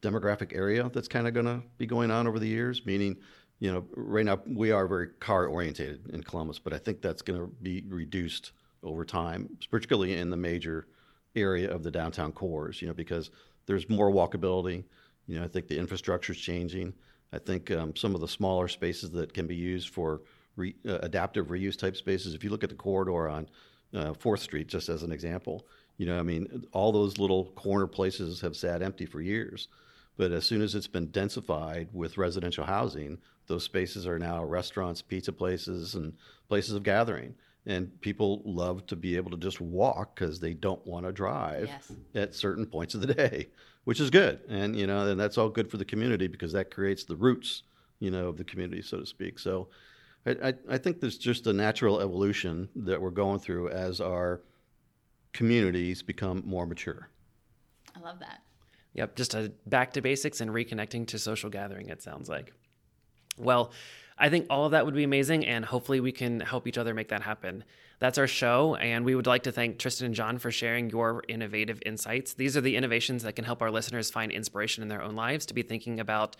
demographic 0.00 0.54
area 0.54 0.90
that's 0.92 1.08
kind 1.08 1.26
of 1.26 1.34
going 1.34 1.46
to 1.46 1.60
be 1.78 1.86
going 1.86 2.10
on 2.10 2.28
over 2.28 2.38
the 2.38 2.46
years. 2.46 2.86
Meaning, 2.86 3.16
you 3.58 3.72
know, 3.72 3.84
right 3.96 4.24
now 4.24 4.40
we 4.46 4.70
are 4.70 4.86
very 4.86 5.08
car 5.18 5.46
orientated 5.46 6.10
in 6.10 6.22
Columbus, 6.22 6.60
but 6.60 6.72
I 6.72 6.78
think 6.78 7.02
that's 7.02 7.22
going 7.22 7.40
to 7.40 7.48
be 7.62 7.82
reduced 7.88 8.52
over 8.84 9.04
time, 9.04 9.48
particularly 9.70 10.16
in 10.16 10.30
the 10.30 10.36
major 10.36 10.86
area 11.34 11.68
of 11.68 11.82
the 11.82 11.90
downtown 11.90 12.30
cores. 12.30 12.80
You 12.80 12.86
know, 12.86 12.94
because 12.94 13.32
there's 13.66 13.88
more 13.88 14.12
walkability. 14.12 14.84
You 15.26 15.40
know, 15.40 15.44
I 15.44 15.48
think 15.48 15.66
the 15.66 15.78
infrastructure 15.78 16.32
is 16.32 16.38
changing. 16.38 16.94
I 17.32 17.38
think 17.38 17.70
um, 17.70 17.96
some 17.96 18.14
of 18.14 18.20
the 18.20 18.28
smaller 18.28 18.68
spaces 18.68 19.10
that 19.12 19.32
can 19.32 19.46
be 19.46 19.56
used 19.56 19.88
for 19.88 20.22
re, 20.56 20.74
uh, 20.86 20.98
adaptive 20.98 21.46
reuse 21.46 21.78
type 21.78 21.96
spaces. 21.96 22.34
If 22.34 22.44
you 22.44 22.50
look 22.50 22.64
at 22.64 22.70
the 22.70 22.76
corridor 22.76 23.28
on 23.28 23.48
uh, 23.94 24.14
Fourth 24.14 24.40
Street, 24.40 24.66
just 24.66 24.88
as 24.88 25.02
an 25.02 25.12
example, 25.12 25.66
you 25.96 26.06
know, 26.06 26.18
I 26.18 26.22
mean, 26.22 26.66
all 26.72 26.92
those 26.92 27.18
little 27.18 27.46
corner 27.52 27.86
places 27.86 28.40
have 28.40 28.56
sat 28.56 28.82
empty 28.82 29.06
for 29.06 29.20
years. 29.20 29.68
But 30.16 30.32
as 30.32 30.44
soon 30.44 30.60
as 30.60 30.74
it's 30.74 30.86
been 30.86 31.08
densified 31.08 31.88
with 31.92 32.18
residential 32.18 32.64
housing, 32.64 33.18
those 33.46 33.64
spaces 33.64 34.06
are 34.06 34.18
now 34.18 34.44
restaurants, 34.44 35.00
pizza 35.00 35.32
places, 35.32 35.94
and 35.94 36.12
places 36.48 36.74
of 36.74 36.82
gathering. 36.82 37.34
And 37.64 37.98
people 38.00 38.42
love 38.44 38.86
to 38.88 38.96
be 38.96 39.16
able 39.16 39.30
to 39.30 39.36
just 39.36 39.60
walk 39.60 40.14
because 40.14 40.40
they 40.40 40.52
don't 40.52 40.84
want 40.86 41.06
to 41.06 41.12
drive 41.12 41.68
yes. 41.68 41.92
at 42.14 42.34
certain 42.34 42.66
points 42.66 42.94
of 42.94 43.00
the 43.00 43.14
day 43.14 43.48
which 43.84 44.00
is 44.00 44.10
good. 44.10 44.40
And 44.48 44.76
you 44.76 44.86
know, 44.86 45.06
and 45.06 45.18
that's 45.18 45.38
all 45.38 45.48
good 45.48 45.70
for 45.70 45.76
the 45.76 45.84
community 45.84 46.26
because 46.26 46.52
that 46.52 46.70
creates 46.70 47.04
the 47.04 47.16
roots, 47.16 47.62
you 48.00 48.10
know, 48.10 48.28
of 48.28 48.36
the 48.36 48.44
community, 48.44 48.82
so 48.82 48.98
to 49.00 49.06
speak. 49.06 49.38
So, 49.38 49.68
I, 50.26 50.30
I, 50.30 50.54
I 50.70 50.78
think 50.78 51.00
there's 51.00 51.18
just 51.18 51.46
a 51.46 51.52
natural 51.52 52.00
evolution 52.00 52.68
that 52.76 53.00
we're 53.00 53.10
going 53.10 53.40
through 53.40 53.70
as 53.70 54.00
our 54.00 54.42
communities 55.32 56.02
become 56.02 56.42
more 56.46 56.66
mature. 56.66 57.08
I 57.96 58.00
love 58.00 58.20
that. 58.20 58.40
Yep, 58.94 59.16
just 59.16 59.34
a 59.34 59.52
back 59.66 59.92
to 59.94 60.02
basics 60.02 60.40
and 60.40 60.50
reconnecting 60.50 61.06
to 61.08 61.18
social 61.18 61.50
gathering. 61.50 61.88
It 61.88 62.02
sounds 62.02 62.28
like. 62.28 62.52
Well, 63.38 63.72
I 64.18 64.28
think 64.28 64.46
all 64.50 64.66
of 64.66 64.72
that 64.72 64.84
would 64.84 64.94
be 64.94 65.04
amazing, 65.04 65.46
and 65.46 65.64
hopefully 65.64 66.00
we 66.00 66.12
can 66.12 66.40
help 66.40 66.66
each 66.66 66.76
other 66.76 66.92
make 66.92 67.08
that 67.08 67.22
happen. 67.22 67.64
That's 68.02 68.18
our 68.18 68.26
show, 68.26 68.74
and 68.74 69.04
we 69.04 69.14
would 69.14 69.28
like 69.28 69.44
to 69.44 69.52
thank 69.52 69.78
Tristan 69.78 70.06
and 70.06 70.14
John 70.16 70.38
for 70.38 70.50
sharing 70.50 70.90
your 70.90 71.22
innovative 71.28 71.80
insights. 71.86 72.34
These 72.34 72.56
are 72.56 72.60
the 72.60 72.74
innovations 72.74 73.22
that 73.22 73.36
can 73.36 73.44
help 73.44 73.62
our 73.62 73.70
listeners 73.70 74.10
find 74.10 74.32
inspiration 74.32 74.82
in 74.82 74.88
their 74.88 75.00
own 75.00 75.14
lives 75.14 75.46
to 75.46 75.54
be 75.54 75.62
thinking 75.62 76.00
about 76.00 76.34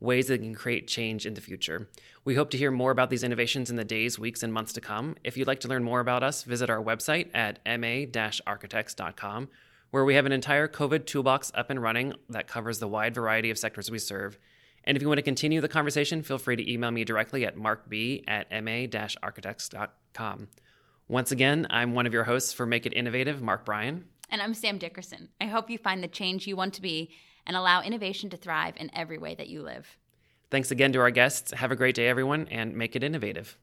ways 0.00 0.28
that 0.28 0.40
can 0.40 0.54
create 0.54 0.88
change 0.88 1.26
in 1.26 1.34
the 1.34 1.42
future. 1.42 1.90
We 2.24 2.34
hope 2.34 2.48
to 2.52 2.56
hear 2.56 2.70
more 2.70 2.90
about 2.90 3.10
these 3.10 3.24
innovations 3.24 3.68
in 3.68 3.76
the 3.76 3.84
days, 3.84 4.18
weeks, 4.18 4.42
and 4.42 4.54
months 4.54 4.72
to 4.72 4.80
come. 4.80 5.16
If 5.22 5.36
you'd 5.36 5.46
like 5.46 5.60
to 5.60 5.68
learn 5.68 5.84
more 5.84 6.00
about 6.00 6.22
us, 6.22 6.44
visit 6.44 6.70
our 6.70 6.82
website 6.82 7.28
at 7.34 7.58
ma-architects.com, 7.66 9.50
where 9.90 10.06
we 10.06 10.14
have 10.14 10.24
an 10.24 10.32
entire 10.32 10.66
COVID 10.66 11.04
toolbox 11.04 11.52
up 11.54 11.68
and 11.68 11.82
running 11.82 12.14
that 12.30 12.46
covers 12.46 12.78
the 12.78 12.88
wide 12.88 13.14
variety 13.14 13.50
of 13.50 13.58
sectors 13.58 13.90
we 13.90 13.98
serve 13.98 14.38
And 14.84 14.96
if 14.96 15.02
you 15.02 15.08
want 15.08 15.18
to 15.18 15.22
continue 15.22 15.60
the 15.60 15.68
conversation, 15.68 16.22
feel 16.22 16.38
free 16.38 16.56
to 16.56 16.72
email 16.72 16.90
me 16.90 17.04
directly 17.04 17.44
at 17.44 17.58
markb 17.58 18.24
at 18.26 18.50
ma 18.50 18.86
architects.com. 19.22 20.48
Once 21.12 21.30
again, 21.30 21.66
I'm 21.68 21.92
one 21.92 22.06
of 22.06 22.14
your 22.14 22.24
hosts 22.24 22.54
for 22.54 22.64
Make 22.64 22.86
It 22.86 22.94
Innovative, 22.94 23.42
Mark 23.42 23.66
Bryan. 23.66 24.06
And 24.30 24.40
I'm 24.40 24.54
Sam 24.54 24.78
Dickerson. 24.78 25.28
I 25.42 25.44
hope 25.44 25.68
you 25.68 25.76
find 25.76 26.02
the 26.02 26.08
change 26.08 26.46
you 26.46 26.56
want 26.56 26.72
to 26.72 26.80
be 26.80 27.10
and 27.46 27.54
allow 27.54 27.82
innovation 27.82 28.30
to 28.30 28.38
thrive 28.38 28.72
in 28.78 28.90
every 28.94 29.18
way 29.18 29.34
that 29.34 29.48
you 29.48 29.60
live. 29.60 29.98
Thanks 30.50 30.70
again 30.70 30.90
to 30.94 31.00
our 31.00 31.10
guests. 31.10 31.52
Have 31.52 31.70
a 31.70 31.76
great 31.76 31.96
day, 31.96 32.08
everyone, 32.08 32.48
and 32.50 32.74
make 32.74 32.96
it 32.96 33.04
innovative. 33.04 33.58